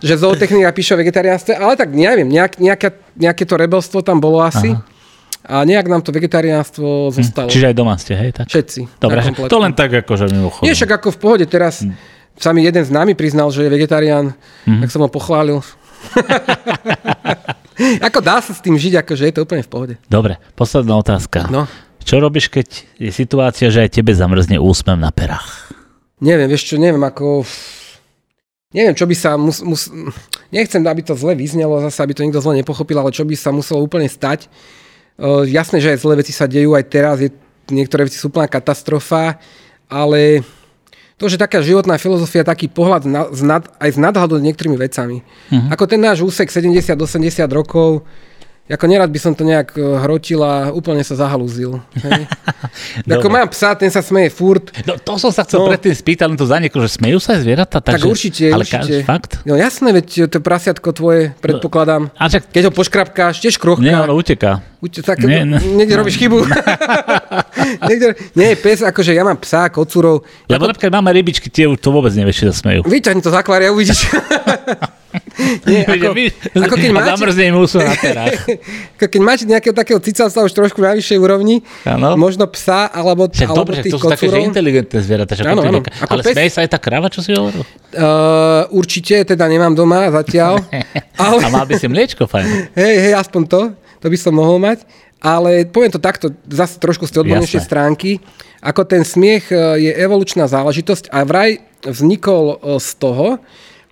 [0.01, 4.41] že zootechnika píše o vegetariánstve, ale tak neviem, nejak, nejaké, nejaké to rebelstvo tam bolo
[4.41, 4.73] asi.
[4.73, 4.97] Aha
[5.45, 7.49] a nejak nám to vegetariánstvo hm, zostalo.
[7.49, 8.31] Hm, čiže aj doma ste, hej?
[8.35, 8.47] Tak.
[8.51, 8.81] Všetci.
[8.99, 10.67] Dobre, to len tak akože mimochodom.
[10.67, 11.85] Nie, však ako v pohode teraz.
[11.85, 14.81] Hm sa mi jeden z nami priznal, že je vegetarián, mm-hmm.
[14.87, 15.59] tak som ho pochválil.
[18.07, 19.95] ako dá sa s tým žiť, akože je to úplne v pohode.
[20.07, 21.51] Dobre, posledná otázka.
[21.51, 21.67] No.
[22.07, 25.75] Čo robíš, keď je situácia, že aj tebe zamrzne úsmev na perách?
[26.23, 27.43] Neviem, vieš čo, neviem, ako...
[28.73, 29.91] Neviem, čo by sa mus, mus...
[30.49, 33.53] Nechcem, aby to zle vyznelo, zase aby to nikto zle nepochopil, ale čo by sa
[33.53, 34.49] muselo úplne stať.
[35.19, 37.35] Uh, jasné, že aj zlé veci sa dejú aj teraz, je,
[37.75, 39.43] niektoré veci sú úplná katastrofa,
[39.91, 40.47] ale
[41.19, 45.27] to, že taká životná filozofia, taký pohľad na, z nad, aj z nadhľadu niektorými vecami.
[45.27, 45.69] Uh-huh.
[45.75, 46.95] Ako ten náš úsek 70-80
[47.51, 48.07] rokov,
[48.69, 51.81] ako nerad by som to nejak e, hrotil a úplne sa zahalúzil.
[53.17, 54.69] ako mám psa, ten sa smeje furt.
[54.85, 55.73] No, to som sa chcel no.
[55.73, 57.81] predtým spýtať, len to za nieko, že smejú sa aj zvieratá?
[57.81, 58.09] Tak, tak že...
[58.09, 59.09] určite, ale určite.
[59.09, 59.41] Fakt?
[59.49, 62.13] No jasné, veď to prasiatko tvoje, predpokladám.
[62.13, 62.53] No, a čak...
[62.53, 63.85] Keď ho poškrapkáš, tiež krochka.
[63.85, 64.61] Nie, ale uteká.
[64.79, 66.07] Ute, tak, nie, no, niekde no.
[66.07, 66.39] robíš chybu.
[67.91, 70.23] niekde, nie, pes, akože ja mám psa, kocúrov.
[70.47, 70.71] Lebo ako...
[70.71, 72.87] napríklad máme rybičky, tie to vôbec nevieš, že sa smejú.
[72.87, 74.07] Vyťahni to z akvária, uvidíš.
[75.67, 76.19] Nie, ako,
[76.67, 78.25] ako keď máte, na
[78.99, 82.19] ako keď máte nejakého takého cicavca už trošku na vyššej úrovni, ano.
[82.19, 85.39] možno psa alebo, však alebo dobre, tých to sú také, že inteligentné zvieratá.
[85.47, 85.81] Áno, áno.
[86.11, 86.35] Ale pes...
[86.35, 87.63] smeje sa aj tá krava, čo si hovoril?
[87.95, 90.59] Uh, určite, teda nemám doma zatiaľ.
[91.23, 91.41] ale...
[91.47, 92.75] A mal by si mliečko, fajn.
[92.75, 93.61] Hej, hej, aspoň to.
[94.03, 94.83] To by som mohol mať.
[95.19, 98.23] Ale poviem to takto, zase trošku z tej odbornejšej stránky.
[98.63, 103.43] Ako ten smiech e, je evolučná záležitosť a vraj vznikol e, z toho,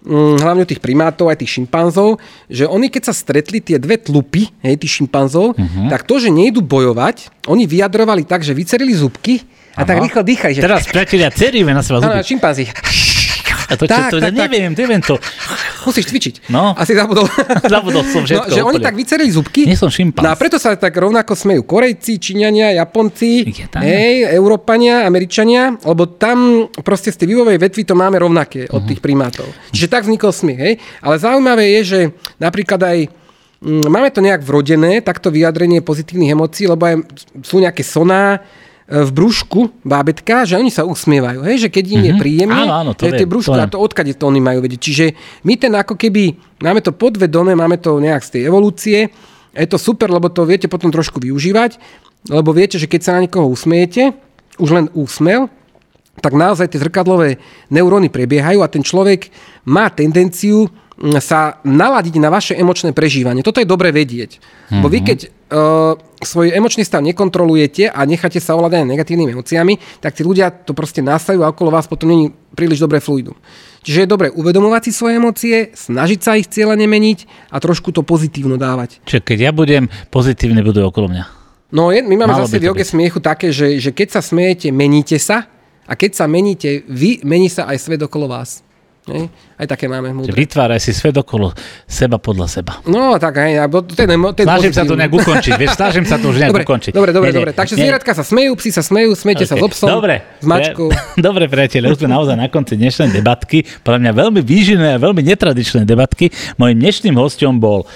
[0.06, 4.78] hlavne tých primátov, aj tých šimpanzov, že oni keď sa stretli tie dve tlupy, hej,
[4.78, 5.90] tých šimpanzov, uh-huh.
[5.90, 9.42] tak to, že nejdu bojovať, oni vyjadrovali tak, že vycerili zubky
[9.76, 9.88] a Aha.
[9.90, 10.52] tak rýchlo dýchali.
[10.56, 10.62] Že...
[10.62, 12.22] Teraz, priatelia, ceríme na seba zuby.
[12.22, 12.64] šimpanzi.
[13.66, 14.78] A to, tak, to, tak, neviem, tak.
[14.86, 15.18] neviem to.
[15.86, 16.50] Musíš cvičiť.
[16.50, 16.74] No.
[16.74, 17.30] Asi zabudol.
[17.74, 18.50] zabudol som všetko.
[18.50, 19.70] No, že oni tak vycerili zubky.
[19.70, 20.26] Nie som šimpanz.
[20.26, 23.46] No a preto sa tak rovnako smejú Korejci, Číňania, Japonci,
[23.78, 28.88] hej, Európania, Američania, lebo tam proste z tej vývojovej vetvy to máme rovnaké od uh-huh.
[28.90, 29.46] tých primátov.
[29.70, 30.60] Čiže tak vznikol smiech.
[30.60, 30.74] Hej.
[31.00, 32.00] Ale zaujímavé je, že
[32.42, 32.98] napríklad aj
[33.62, 36.96] mm, Máme to nejak vrodené, takto vyjadrenie pozitívnych emócií, lebo aj
[37.46, 38.42] sú nejaké soná,
[38.86, 41.66] v brúšku bábetka, že oni sa usmievajú, hej?
[41.66, 42.06] že keď im mm-hmm.
[42.06, 42.20] je mhm.
[42.22, 44.80] príjemne, áno, áno, to tie brúško a to odkade to oni majú vedieť.
[44.80, 45.06] Čiže
[45.42, 49.10] my ten ako keby, máme to podvedome, máme to nejak z tej evolúcie,
[49.56, 51.80] je to super, lebo to viete potom trošku využívať,
[52.30, 54.14] lebo viete, že keď sa na niekoho usmiete,
[54.62, 55.50] už len úsmev,
[56.22, 59.28] tak naozaj tie zrkadlové neuróny prebiehajú a ten človek
[59.68, 60.70] má tendenciu
[61.20, 63.44] sa naladiť na vaše emočné prežívanie.
[63.44, 64.40] Toto je dobre vedieť.
[64.40, 64.80] Mm-hmm.
[64.80, 65.92] Bo vy keď uh,
[66.24, 71.04] svoj emočný stav nekontrolujete a necháte sa ovládať negatívnymi emóciami, tak tí ľudia to proste
[71.04, 73.36] nastajú a okolo vás potom není príliš dobré fluidum.
[73.84, 78.02] Čiže je dobre uvedomovať si svoje emócie, snažiť sa ich cieľene meniť a trošku to
[78.02, 78.98] pozitívno dávať.
[79.06, 81.24] Čiže keď ja budem pozitívny, budú okolo mňa.
[81.70, 84.74] No, je, my máme Malo zase v joge smiechu také, že, že keď sa smejete,
[84.74, 85.46] meníte sa
[85.86, 88.65] a keď sa meníte vy, mení sa aj svet okolo vás.
[89.06, 89.30] Nie?
[89.54, 90.34] Aj také máme múdre.
[90.34, 91.54] Vytváraj si svet okolo
[91.86, 92.82] seba podľa seba.
[92.90, 96.42] No tak aj, ten, ten Snažím sa to nejak ukončiť, vieš, snažím sa to už
[96.42, 96.90] nejak dobre, ukončiť.
[96.90, 97.50] Dobre, dobre, nie, dobre.
[97.54, 97.86] Takže nie.
[97.86, 99.50] zvieratka sa smejú, psi sa smejú, smejte okay.
[99.54, 100.90] sa s obsom, dobre, s mačkou.
[101.26, 103.62] Dobre, priateľe, už sme naozaj na konci dnešnej debatky.
[103.86, 106.34] Podľa mňa veľmi výživné a veľmi netradičné debatky.
[106.58, 107.86] Mojím dnešným hostom bol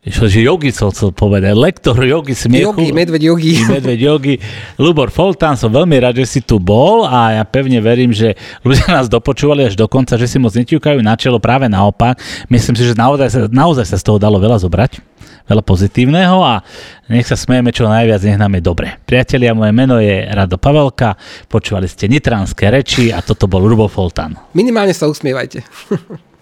[0.00, 2.72] že jogi som chcel povedať, lektor jogi smiechu.
[2.72, 3.52] Jogi, medveď jogi.
[3.68, 4.34] Medveď jogi.
[4.80, 8.32] Lubor Foltán, som veľmi rád, že si tu bol a ja pevne verím, že
[8.64, 12.16] ľudia nás dopočúvali až do konca, že si moc neťukajú na čelo, práve naopak.
[12.48, 15.04] Myslím si, že naozaj sa, naozaj sa z toho dalo veľa zobrať.
[15.50, 16.62] veľa pozitívneho a
[17.10, 18.94] nech sa smejeme čo najviac, nech nám je dobre.
[19.02, 21.18] Priatelia, moje meno je Rado Pavelka,
[21.50, 24.38] počúvali ste Nitranské reči a toto bol Rubo Foltan.
[24.54, 25.66] Minimálne sa usmievajte.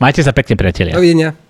[0.02, 0.92] Majte sa pekne, priatelia.
[0.92, 1.47] Dovidenia.